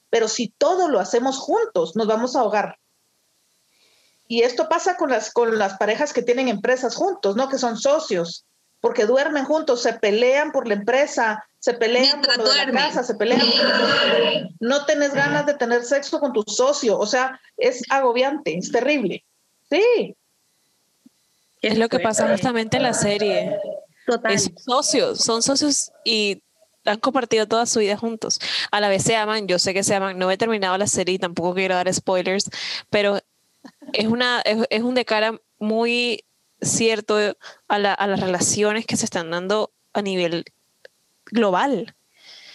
[0.09, 2.78] pero si todo lo hacemos juntos, nos vamos a ahogar.
[4.29, 7.49] Y esto pasa con las, con las parejas que tienen empresas juntos, ¿no?
[7.49, 8.45] Que son socios,
[8.81, 13.41] porque duermen juntos, se pelean por la empresa, se pelean por la casa, se pelean.
[14.61, 19.24] No tenés ganas de tener sexo con tu socio, o sea, es agobiante, es terrible.
[19.70, 20.14] Sí.
[21.62, 23.59] Es lo que pasa justamente en la serie.
[24.07, 24.39] Total.
[24.39, 26.41] son socios, son socios y
[26.85, 28.39] han compartido toda su vida juntos.
[28.70, 31.16] A la vez se aman, yo sé que se aman, no he terminado la serie
[31.16, 32.49] y tampoco quiero dar spoilers,
[32.91, 33.18] pero
[33.93, 36.24] es, una, es, un de cara muy
[36.61, 37.18] cierto
[37.68, 40.45] a, las relaciones que se están dando a nivel
[41.26, 41.95] global.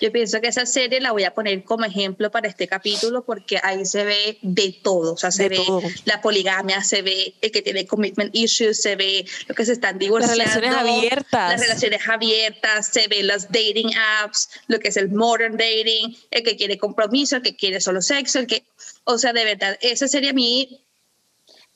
[0.01, 3.59] Yo pienso que esa serie la voy a poner como ejemplo para este capítulo porque
[3.61, 5.59] ahí se ve de todo, o sea, se ve
[6.05, 9.99] la poligamia, se ve el que tiene commitment issues, se ve lo que se están
[9.99, 10.38] divorciando.
[10.38, 11.51] Las relaciones abiertas.
[11.51, 13.91] Las relaciones abiertas, se ve los dating
[14.23, 18.01] apps, lo que es el modern dating, el que quiere compromiso, el que quiere solo
[18.01, 18.63] sexo, el que,
[19.03, 20.07] o sea, de verdad, esa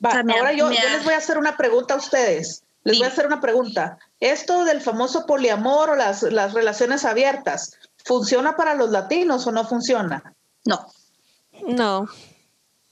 [0.03, 2.63] ahora yo, les voy a hacer una pregunta a ustedes.
[2.83, 3.97] Les voy a hacer una pregunta.
[4.19, 9.65] Esto del famoso poliamor o las, las relaciones abiertas, ¿funciona para los latinos o no
[9.65, 10.35] funciona?
[10.65, 10.85] No.
[11.67, 12.07] No.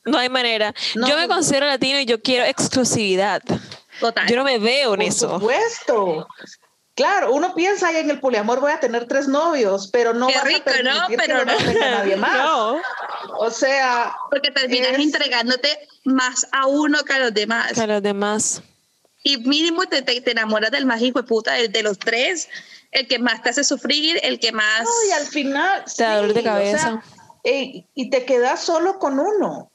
[0.06, 0.74] No hay manera.
[0.96, 3.42] yo me considero latino y yo quiero exclusividad.
[4.00, 4.28] Total.
[4.28, 5.30] Yo no me veo en eso.
[5.30, 6.28] Por supuesto.
[6.96, 10.40] Claro, uno piensa ahí en el poliamor voy a tener tres novios, pero no Qué
[10.42, 11.08] rico, ¿no?
[11.18, 11.58] Pero no.
[11.58, 12.34] tenga nadie más.
[12.44, 12.82] No.
[13.40, 17.72] O sea, porque terminas entregándote más a uno que a los demás.
[17.74, 18.62] Que a los demás.
[19.24, 22.50] y mínimo te, te, enamoras del más hijo de puta de, de, los tres,
[22.92, 24.84] el que más te hace sufrir, el que más...
[24.84, 25.86] No, y al final...
[25.86, 27.04] Te da dolor de cabeza.
[27.44, 29.72] y te quedas solo con uno.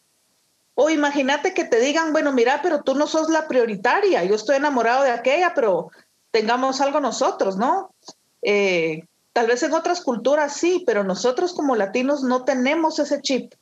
[0.80, 4.58] O imagínate que te digan, bueno, mira, pero tú no sos la prioritaria, yo estoy
[4.58, 5.90] enamorado de aquella, pero
[6.30, 7.94] tengamos algo nosotros, ¿no?
[8.42, 9.02] Eh,
[9.32, 13.54] tal vez en otras culturas sí, pero nosotros como latinos no tenemos ese chip,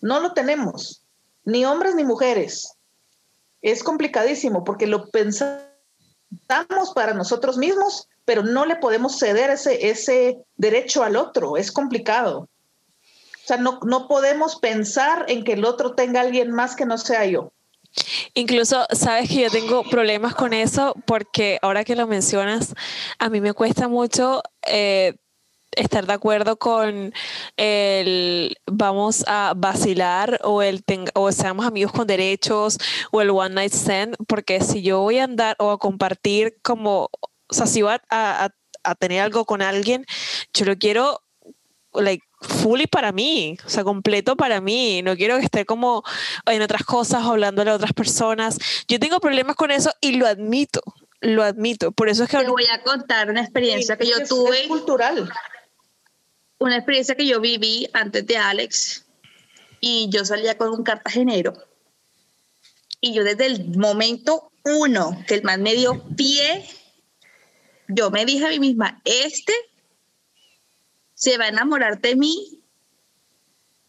[0.00, 1.02] no lo tenemos,
[1.44, 2.74] ni hombres ni mujeres.
[3.62, 5.66] Es complicadísimo porque lo pensamos
[6.94, 12.48] para nosotros mismos, pero no le podemos ceder ese, ese derecho al otro, es complicado.
[13.46, 16.98] O sea, no, no podemos pensar en que el otro tenga alguien más que no
[16.98, 17.52] sea yo.
[18.38, 22.74] Incluso, sabes que yo tengo problemas con eso porque ahora que lo mencionas,
[23.18, 25.14] a mí me cuesta mucho eh,
[25.72, 27.14] estar de acuerdo con
[27.56, 30.84] el vamos a vacilar o el
[31.14, 32.76] o seamos amigos con derechos
[33.10, 37.08] o el one night stand, porque si yo voy a andar o a compartir como,
[37.48, 38.50] o sea, si voy a, a,
[38.84, 40.04] a tener algo con alguien,
[40.52, 41.22] yo lo quiero
[41.94, 45.02] like fully para mí, o sea, completo para mí.
[45.02, 46.02] No quiero que esté como
[46.46, 48.58] en otras cosas, hablándole a otras personas.
[48.88, 50.82] Yo tengo problemas con eso y lo admito,
[51.20, 51.92] lo admito.
[51.92, 52.38] Por eso es que...
[52.38, 54.62] Te voy a contar una experiencia que yo tuve.
[54.62, 55.30] Es cultural.
[56.58, 59.04] Una experiencia que yo viví antes de Alex
[59.80, 61.54] y yo salía con un cartagenero.
[63.00, 66.64] Y yo desde el momento uno que el man me dio pie,
[67.88, 69.52] yo me dije a mí misma, este
[71.16, 72.60] se va a enamorar de mí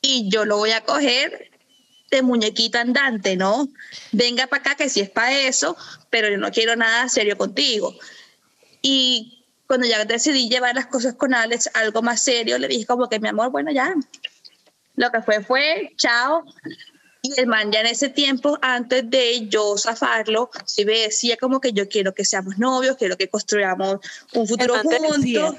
[0.01, 1.51] y yo lo voy a coger
[2.09, 3.67] de muñequita andante, ¿no?
[4.13, 5.75] Venga para acá que si es para eso,
[6.09, 7.93] pero yo no quiero nada serio contigo.
[8.81, 13.09] Y cuando ya decidí llevar las cosas con Alex, algo más serio, le dije como
[13.09, 13.93] que mi amor, bueno, ya.
[14.95, 16.45] Lo que fue fue, chao.
[17.21, 21.59] Y el man ya en ese tiempo, antes de yo zafarlo, sí me decía como
[21.59, 23.97] que yo quiero que seamos novios, quiero que construyamos
[24.33, 25.57] un futuro juntos.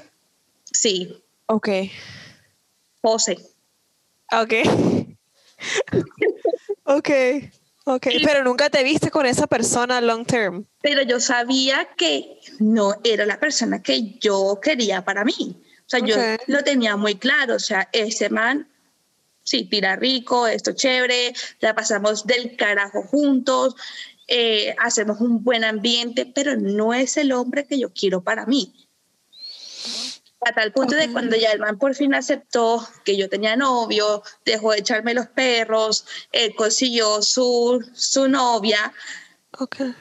[0.71, 1.67] Sí, Ok.
[3.01, 3.37] Pose.
[4.31, 4.53] Ok.
[6.83, 7.09] ok.
[7.85, 10.63] Ok, pero nunca te viste con esa persona long term.
[10.81, 15.59] Pero yo sabía que no era la persona que yo quería para mí.
[15.87, 17.55] O sea, yo lo tenía muy claro.
[17.55, 18.69] O sea, ese man,
[19.41, 23.75] sí, tira rico, esto chévere, la pasamos del carajo juntos,
[24.27, 28.88] eh, hacemos un buen ambiente, pero no es el hombre que yo quiero para mí.
[30.41, 34.23] A tal punto de cuando ya el man por fin aceptó que yo tenía novio,
[34.45, 38.93] dejó de echarme los perros, él consiguió su, su novia.
[39.57, 39.93] Okay.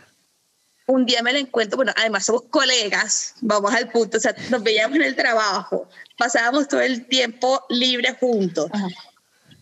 [0.87, 4.63] Un día me la encuentro, bueno, además somos colegas, vamos al punto, o sea, nos
[4.63, 8.71] veíamos en el trabajo, pasábamos todo el tiempo libre juntos.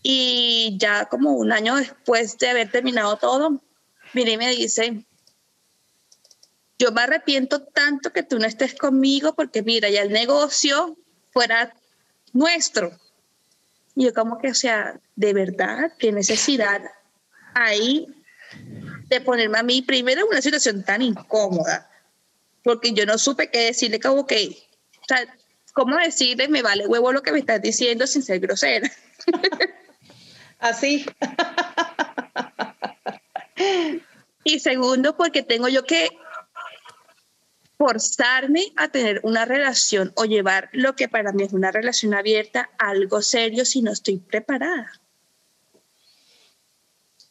[0.03, 3.61] Y ya como un año después de haber terminado todo,
[4.13, 5.06] viene y me dice,
[6.79, 10.97] yo me arrepiento tanto que tú no estés conmigo porque mira, ya el negocio
[11.31, 11.73] fuera
[12.33, 12.91] nuestro.
[13.95, 16.81] Y yo como que, o sea, de verdad, qué necesidad
[17.55, 18.07] hay
[19.07, 21.89] de ponerme a mí primero en una situación tan incómoda,
[22.63, 24.57] porque yo no supe qué decirle como que,
[25.01, 25.35] o sea,
[25.73, 28.91] ¿cómo decirle me vale huevo lo que me estás diciendo sin ser grosera?
[30.59, 31.05] Así.
[34.43, 36.09] y segundo, porque tengo yo que
[37.77, 42.69] forzarme a tener una relación o llevar lo que para mí es una relación abierta
[42.79, 44.91] algo serio si no estoy preparada.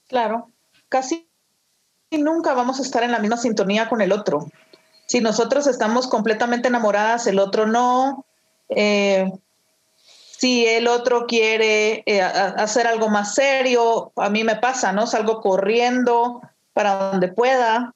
[0.08, 0.50] Claro,
[0.88, 1.28] casi
[2.12, 4.46] nunca vamos a estar en la misma sintonía con el otro.
[5.06, 8.24] Si nosotros estamos completamente enamoradas, el otro no.
[8.68, 9.30] Eh,
[10.38, 15.06] si el otro quiere eh, hacer algo más serio, a mí me pasa, ¿no?
[15.06, 16.40] Salgo corriendo
[16.72, 17.95] para donde pueda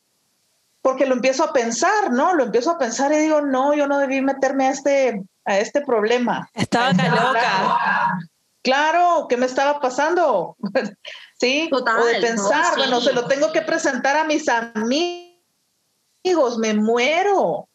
[0.83, 2.35] porque lo empiezo a pensar, ¿no?
[2.35, 5.83] Lo empiezo a pensar y digo, no, yo no debí meterme a este, a este
[5.83, 6.49] problema.
[6.55, 8.19] Estaba tan loca.
[8.63, 10.57] Claro, ¿qué me estaba pasando?
[11.41, 14.99] sí, o de pensar, bueno, se lo tengo que presentar a mis amigos,
[16.59, 17.69] me muero,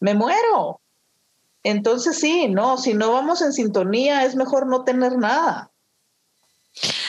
[0.00, 0.80] me muero.
[1.62, 5.70] Entonces sí, no, si no vamos en sintonía es mejor no tener nada.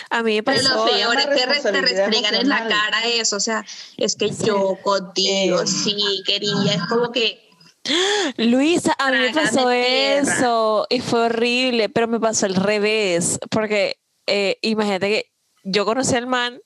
[0.10, 0.60] A mí me pasó.
[0.62, 3.66] Pero lo peor es que te restregan en la cara eso, o sea,
[3.98, 7.44] es que yo contigo sí quería, es como que.
[8.38, 13.98] Luisa, a mí me pasó eso y fue horrible, pero me pasó al revés, porque
[14.26, 15.32] eh, imagínate que
[15.64, 16.60] yo conocí al man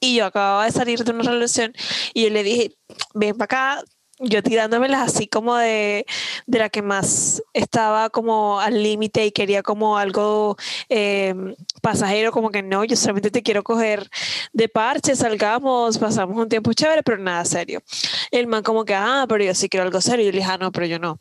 [0.00, 1.72] y yo acababa de salir de una relación
[2.12, 2.76] y yo le dije,
[3.14, 3.84] ven para acá,
[4.20, 6.06] yo tirándomelas así como de,
[6.46, 10.56] de la que más estaba como al límite y quería como algo
[10.88, 11.34] eh,
[11.82, 14.08] pasajero, como que no, yo solamente te quiero coger
[14.52, 17.82] de parche, salgamos, pasamos un tiempo chévere, pero nada serio.
[18.30, 20.22] El man como que, ah, pero yo sí quiero algo serio.
[20.22, 21.20] Y yo le dije, ah, no, pero yo no.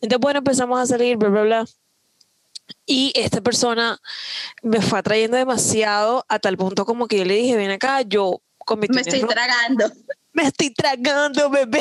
[0.00, 1.66] Entonces, bueno, empezamos a salir, bla, bla, bla.
[2.86, 3.98] Y esta persona
[4.62, 8.40] me fue atrayendo demasiado a tal punto como que yo le dije, ven acá, yo
[8.58, 9.90] con Me estoy tragando
[10.32, 11.80] me estoy tragando, bebé.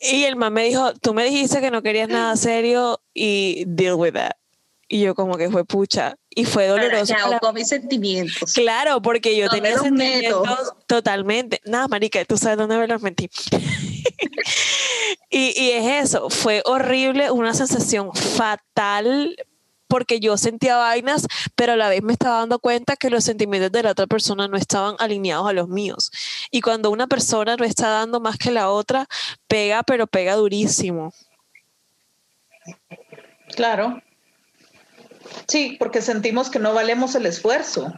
[0.00, 3.94] y el man me dijo, tú me dijiste que no querías nada serio y deal
[3.94, 4.32] with that.
[4.88, 6.16] Y yo como que fue pucha.
[6.28, 7.14] Y fue doloroso.
[7.14, 8.52] Claro, con mis sentimientos.
[8.52, 11.60] Claro, porque yo tenía sentimientos totalmente.
[11.64, 13.30] Nada, marica, tú sabes dónde me los mentí.
[15.30, 19.36] y, y es eso, fue horrible, una sensación fatal
[19.92, 23.70] porque yo sentía vainas, pero a la vez me estaba dando cuenta que los sentimientos
[23.72, 26.10] de la otra persona no estaban alineados a los míos.
[26.50, 29.06] Y cuando una persona no está dando más que la otra,
[29.48, 31.12] pega, pero pega durísimo.
[33.54, 34.00] Claro.
[35.46, 37.92] Sí, porque sentimos que no valemos el esfuerzo.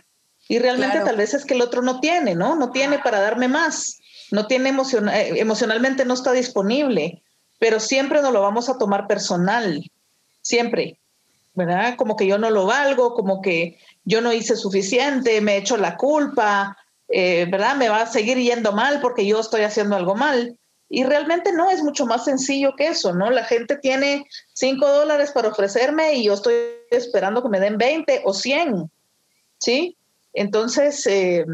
[0.48, 2.56] Y realmente tal vez es que el otro no tiene, ¿no?
[2.56, 4.00] No tiene para darme más.
[4.32, 7.22] No tiene eh, emocionalmente, no está disponible.
[7.60, 9.88] Pero siempre nos lo vamos a tomar personal.
[10.42, 10.98] Siempre.
[11.54, 11.96] ¿Verdad?
[11.96, 15.96] Como que yo no lo valgo, como que yo no hice suficiente, me echo la
[15.96, 16.76] culpa,
[17.08, 17.76] eh, ¿verdad?
[17.76, 20.58] Me va a seguir yendo mal porque yo estoy haciendo algo mal.
[20.88, 23.30] Y realmente no, es mucho más sencillo que eso, ¿no?
[23.30, 26.54] La gente tiene cinco dólares para ofrecerme y yo estoy
[26.90, 28.90] esperando que me den 20 o 100,
[29.58, 29.96] ¿sí?
[30.34, 31.46] Entonces, eh,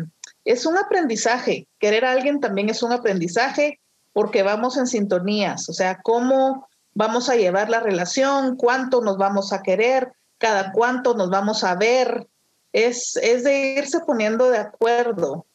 [0.44, 1.66] es un aprendizaje.
[1.78, 3.78] Querer a alguien también es un aprendizaje
[4.12, 9.52] porque vamos en sintonías, o sea, cómo vamos a llevar la relación, cuánto nos vamos
[9.52, 12.26] a querer, cada cuánto nos vamos a ver.
[12.72, 15.46] Es, es de irse poniendo de acuerdo,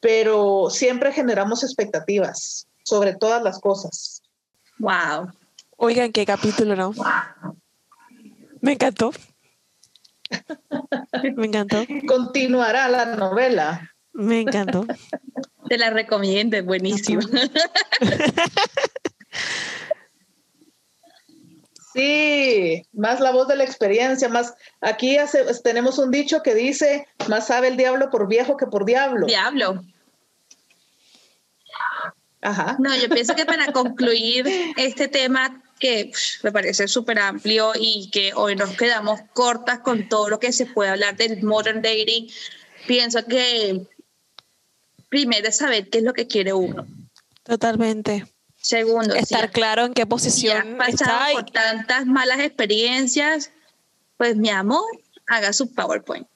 [0.00, 4.22] pero siempre generamos expectativas sobre todas las cosas.
[4.78, 5.32] Wow.
[5.76, 6.92] Oigan, qué capítulo, ¿no?
[8.60, 9.12] Me encantó.
[11.36, 11.84] Me encantó.
[12.06, 13.90] Continuará la novela.
[14.12, 14.86] Me encantó.
[15.68, 17.22] Te la recomiendo, buenísimo.
[21.94, 25.16] Sí, más la voz de la experiencia, más aquí
[25.62, 29.26] tenemos un dicho que dice, más sabe el diablo por viejo que por diablo.
[29.26, 29.82] Diablo.
[32.40, 32.76] Ajá.
[32.78, 36.12] No, yo pienso que para concluir este tema que
[36.42, 40.66] me parece súper amplio y que hoy nos quedamos cortas con todo lo que se
[40.66, 42.28] puede hablar del modern dating,
[42.86, 43.86] pienso que
[45.08, 46.86] primero es saber qué es lo que quiere uno.
[47.42, 48.24] Totalmente.
[48.62, 53.50] Segundo, estar claro en qué posición has pasado por tantas malas experiencias,
[54.16, 54.84] pues mi amor,
[55.26, 56.28] haga su PowerPoint.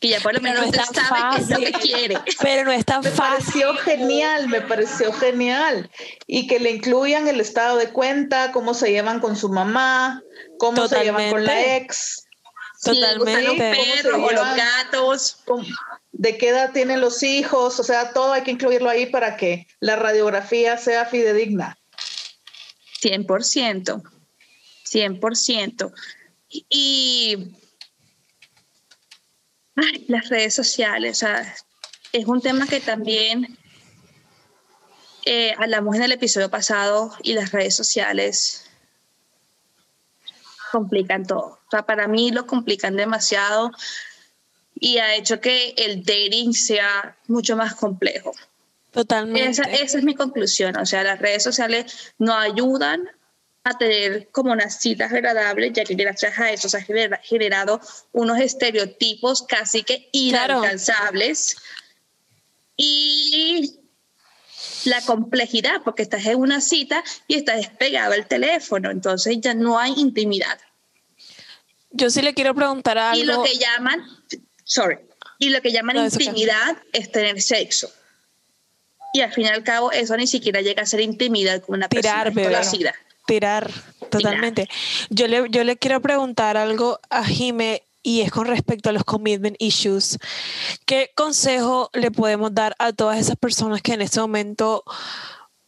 [0.00, 2.18] Que ya por lo menos usted sabe qué es lo que quiere.
[2.42, 3.38] Pero no es tan me fácil.
[3.38, 5.90] Me pareció genial, me pareció genial.
[6.26, 10.22] Y que le incluyan el estado de cuenta, cómo se llevan con su mamá,
[10.58, 12.26] cómo se llevan con la ex.
[12.82, 13.42] Totalmente.
[13.42, 15.42] los perros o los gatos
[16.18, 19.68] de qué edad tienen los hijos, o sea, todo hay que incluirlo ahí para que
[19.78, 21.78] la radiografía sea fidedigna.
[23.00, 24.02] 100%,
[24.84, 25.92] 100%.
[26.68, 27.54] Y
[30.08, 31.56] las redes sociales, o sea,
[32.12, 33.56] es un tema que también
[35.24, 38.68] eh, hablamos en el episodio pasado y las redes sociales
[40.72, 41.60] complican todo.
[41.64, 43.70] O sea, para mí lo complican demasiado
[44.80, 48.32] y ha hecho que el dating sea mucho más complejo.
[48.90, 49.50] Totalmente.
[49.50, 50.76] Esa, esa, es mi conclusión.
[50.76, 53.08] O sea, las redes sociales no ayudan
[53.64, 57.80] a tener como unas citas agradables, ya que gracias a eso se ha generado
[58.12, 61.56] unos estereotipos casi que inalcanzables.
[62.76, 63.80] Y
[64.84, 69.78] la complejidad, porque estás en una cita y estás despegado al teléfono, entonces ya no
[69.78, 70.58] hay intimidad.
[71.90, 73.22] Yo sí le quiero preguntar algo.
[73.22, 74.04] Y lo que llaman,
[74.68, 74.98] sorry,
[75.38, 77.90] y lo que llaman intimidad es tener sexo.
[79.14, 81.88] Y al fin y al cabo eso ni siquiera llega a ser intimidad con una
[81.88, 82.94] Tirar, persona
[83.26, 83.70] Tirar,
[84.10, 84.68] totalmente.
[85.08, 89.04] Yo, le, yo le quiero preguntar algo a Jime y es con respecto a los
[89.04, 90.18] commitment issues.
[90.86, 94.84] ¿Qué consejo le podemos dar a todas esas personas que en este momento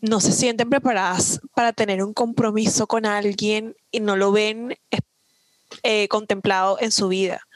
[0.01, 4.79] no se sienten preparadas para tener un compromiso con alguien y no lo ven
[5.83, 7.47] eh, contemplado en su vida?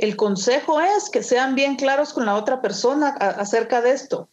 [0.00, 4.30] El consejo es que sean bien claros con la otra persona acerca de esto.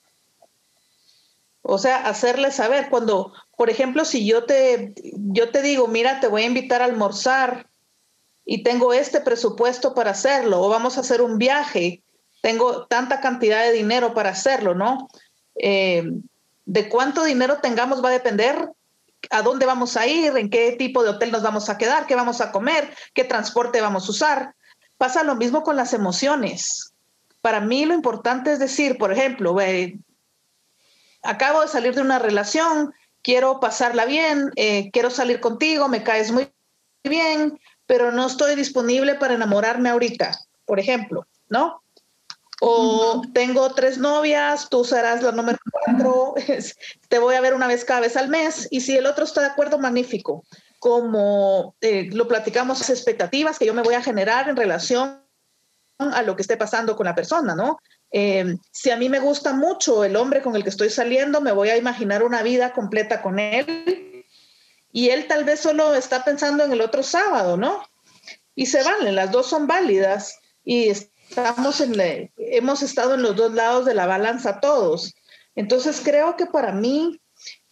[1.61, 6.27] O sea, hacerle saber cuando, por ejemplo, si yo te, yo te digo, mira, te
[6.27, 7.67] voy a invitar a almorzar
[8.45, 12.01] y tengo este presupuesto para hacerlo, o vamos a hacer un viaje,
[12.41, 15.09] tengo tanta cantidad de dinero para hacerlo, ¿no?
[15.55, 16.09] Eh,
[16.65, 18.69] de cuánto dinero tengamos va a depender
[19.31, 22.15] a dónde vamos a ir, en qué tipo de hotel nos vamos a quedar, qué
[22.15, 24.55] vamos a comer, qué transporte vamos a usar.
[24.97, 26.93] Pasa lo mismo con las emociones.
[27.41, 29.55] Para mí lo importante es decir, por ejemplo,
[31.21, 36.31] acabo de salir de una relación, quiero pasarla bien, eh, quiero salir contigo, me caes
[36.31, 36.51] muy
[37.03, 41.81] bien, pero no estoy disponible para enamorarme ahorita, por ejemplo, ¿no?
[42.59, 46.33] O tengo tres novias, tú serás la número cuatro,
[47.09, 49.41] te voy a ver una vez cada vez al mes, y si el otro está
[49.41, 50.43] de acuerdo, magnífico.
[50.87, 55.21] Como eh, lo platicamos, expectativas que yo me voy a generar en relación
[55.97, 57.77] a lo que esté pasando con la persona, ¿no?
[58.09, 61.51] Eh, si a mí me gusta mucho el hombre con el que estoy saliendo, me
[61.51, 64.23] voy a imaginar una vida completa con él
[64.93, 67.83] y él tal vez solo está pensando en el otro sábado, ¿no?
[68.55, 73.53] Y se valen, las dos son válidas y estamos en hemos estado en los dos
[73.53, 75.13] lados de la balanza todos.
[75.53, 77.19] Entonces creo que para mí,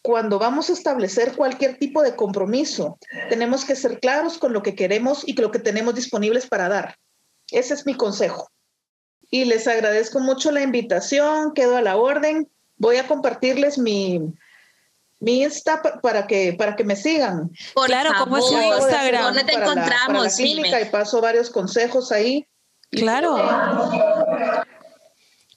[0.06, 4.76] cuando vamos a establecer cualquier tipo de compromiso, tenemos que ser claros con lo que
[4.76, 6.96] queremos y lo que tenemos disponibles para dar.
[7.50, 8.52] Ese es mi consejo.
[9.32, 12.48] Y les agradezco mucho la invitación, quedo a la orden.
[12.78, 14.22] Voy a compartirles mi,
[15.20, 17.50] mi Insta para que, para que me sigan.
[17.88, 19.24] claro, ¿cómo es su Instagram?
[19.24, 20.24] ¿Dónde te encontramos?
[20.24, 22.48] La, clínica y paso varios consejos ahí.
[22.92, 23.38] Claro.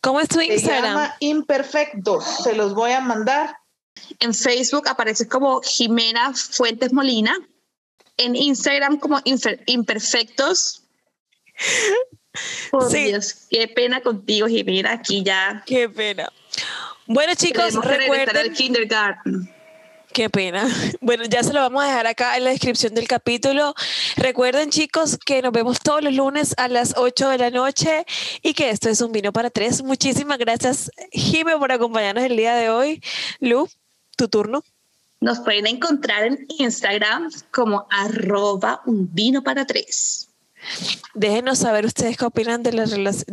[0.01, 0.83] ¿Cómo es tu Instagram?
[0.83, 2.25] Se llama Imperfectos.
[2.45, 3.58] Se los voy a mandar.
[4.21, 7.37] En Facebook aparece como Jimena Fuentes Molina.
[8.17, 9.21] En Instagram como
[9.67, 10.83] Imperfectos.
[12.71, 14.93] Por Dios, qué pena contigo, Jimena.
[14.93, 15.63] Aquí ya.
[15.67, 16.33] Qué pena.
[17.07, 18.37] Bueno, chicos, recuerden.
[18.37, 19.55] el kindergarten.
[20.13, 20.67] Qué pena.
[21.01, 23.75] Bueno, ya se lo vamos a dejar acá en la descripción del capítulo.
[24.17, 28.05] Recuerden, chicos, que nos vemos todos los lunes a las 8 de la noche
[28.43, 29.83] y que esto es un vino para tres.
[29.83, 33.03] Muchísimas gracias, Jime, por acompañarnos el día de hoy.
[33.41, 33.69] Lu,
[34.19, 34.63] tu turno.
[35.21, 40.29] Nos pueden encontrar en Instagram como arroba un vino para tres.
[41.15, 42.85] Déjenos saber ustedes qué opinan de la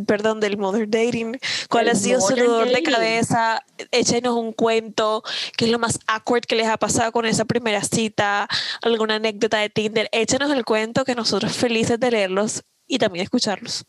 [0.06, 5.22] perdón, del mother dating, cuál ha sido su dolor de cabeza, échenos un cuento,
[5.56, 8.48] qué es lo más awkward que les ha pasado con esa primera cita,
[8.80, 13.84] alguna anécdota de Tinder, échenos el cuento que nosotros felices de leerlos y también escucharlos.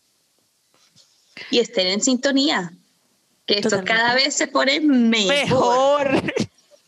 [1.51, 2.73] Y estén en sintonía,
[3.45, 6.11] que esto cada vez se pone mejor.
[6.11, 6.46] mejor.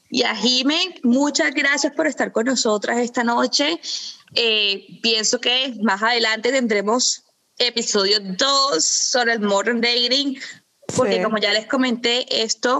[0.09, 3.79] Y a Jime, muchas gracias por estar con nosotras esta noche.
[4.33, 7.25] Eh, pienso que más adelante tendremos
[7.59, 10.39] episodio 2 sobre el modern dating,
[10.95, 12.79] porque como ya les comenté, esto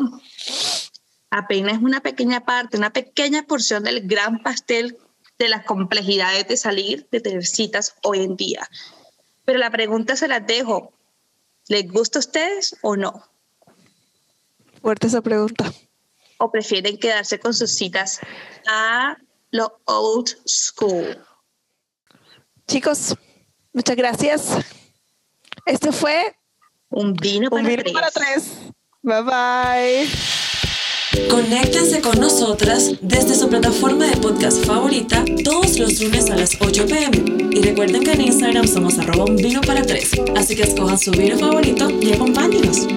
[1.30, 4.98] apenas es una pequeña parte, una pequeña porción del gran pastel
[5.38, 8.68] de las complejidades de salir, de tener citas hoy en día.
[9.46, 10.94] Pero la pregunta se la dejo,
[11.68, 13.24] ¿les gusta a ustedes o no?
[14.82, 15.72] Fuerte esa pregunta.
[16.40, 18.20] ¿O prefieren quedarse con sus citas
[18.68, 19.18] a
[19.52, 21.18] lo old school?
[22.68, 23.16] Chicos,
[23.74, 24.50] muchas gracias.
[25.66, 26.36] Esto fue
[26.90, 28.54] Un vino para, Un para tres.
[29.02, 30.10] Bye bye.
[31.30, 36.86] Conéctense con nosotras desde su plataforma de podcast favorita todos los lunes a las 8
[36.86, 37.50] pm.
[37.52, 40.12] Y recuerden que en Instagram somos arroba un vino para tres.
[40.36, 42.88] Así que escojan su vino favorito y acompáñenos.